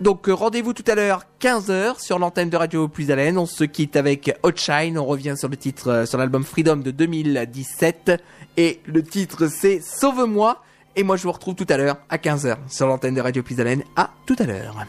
Donc 0.00 0.28
euh, 0.28 0.34
rendez-vous 0.34 0.74
tout 0.74 0.84
à 0.86 0.94
l'heure 0.94 1.24
15h 1.40 2.00
sur 2.00 2.18
l'antenne 2.18 2.50
de 2.50 2.56
Radio 2.56 2.86
Plus 2.86 3.10
Haleine. 3.10 3.38
On 3.38 3.46
se 3.46 3.64
quitte 3.64 3.96
avec 3.96 4.36
Hotshine. 4.42 4.98
On 4.98 5.06
revient 5.06 5.34
sur 5.36 5.48
le 5.48 5.56
titre 5.56 5.90
euh, 5.90 6.06
sur 6.06 6.18
l'album 6.18 6.44
Freedom 6.44 6.76
de 6.76 6.90
2017 6.90 8.12
et 8.58 8.80
le 8.86 9.02
titre 9.02 9.46
c'est 9.46 9.80
Sauve-moi. 9.80 10.62
Et 10.96 11.02
moi 11.02 11.16
je 11.16 11.22
vous 11.22 11.32
retrouve 11.32 11.54
tout 11.54 11.66
à 11.68 11.76
l'heure 11.78 11.96
à 12.10 12.18
15h 12.18 12.56
sur 12.68 12.86
l'antenne 12.86 13.14
de 13.14 13.20
Radio 13.20 13.42
Plus 13.42 13.58
Haleine. 13.58 13.84
À 13.96 14.10
tout 14.26 14.36
à 14.38 14.44
l'heure. 14.44 14.86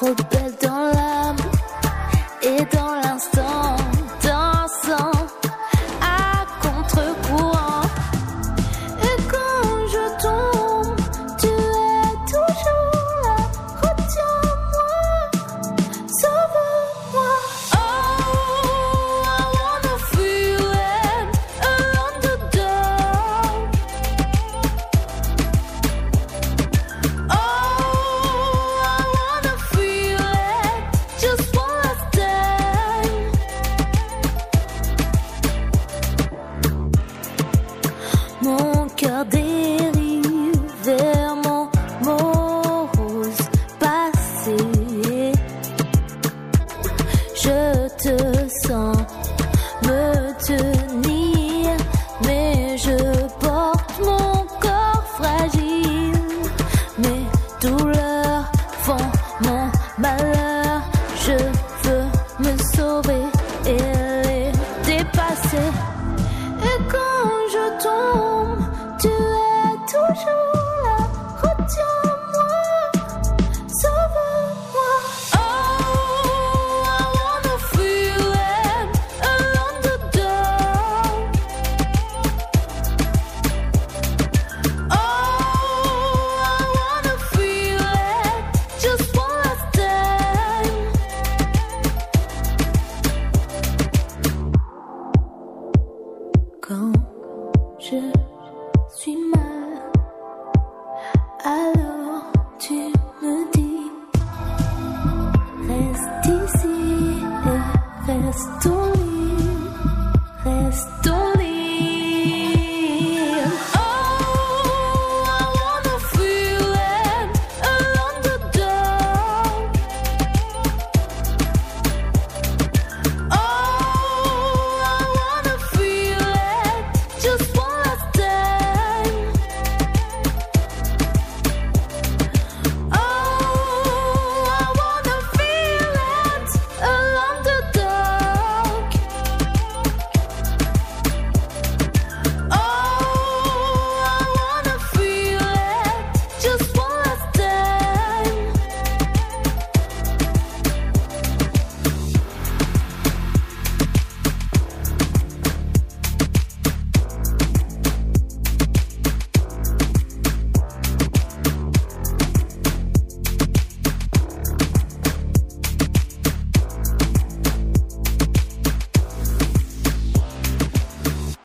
Rebelle 0.00 0.54
dans 0.62 0.90
l'âme 0.92 1.07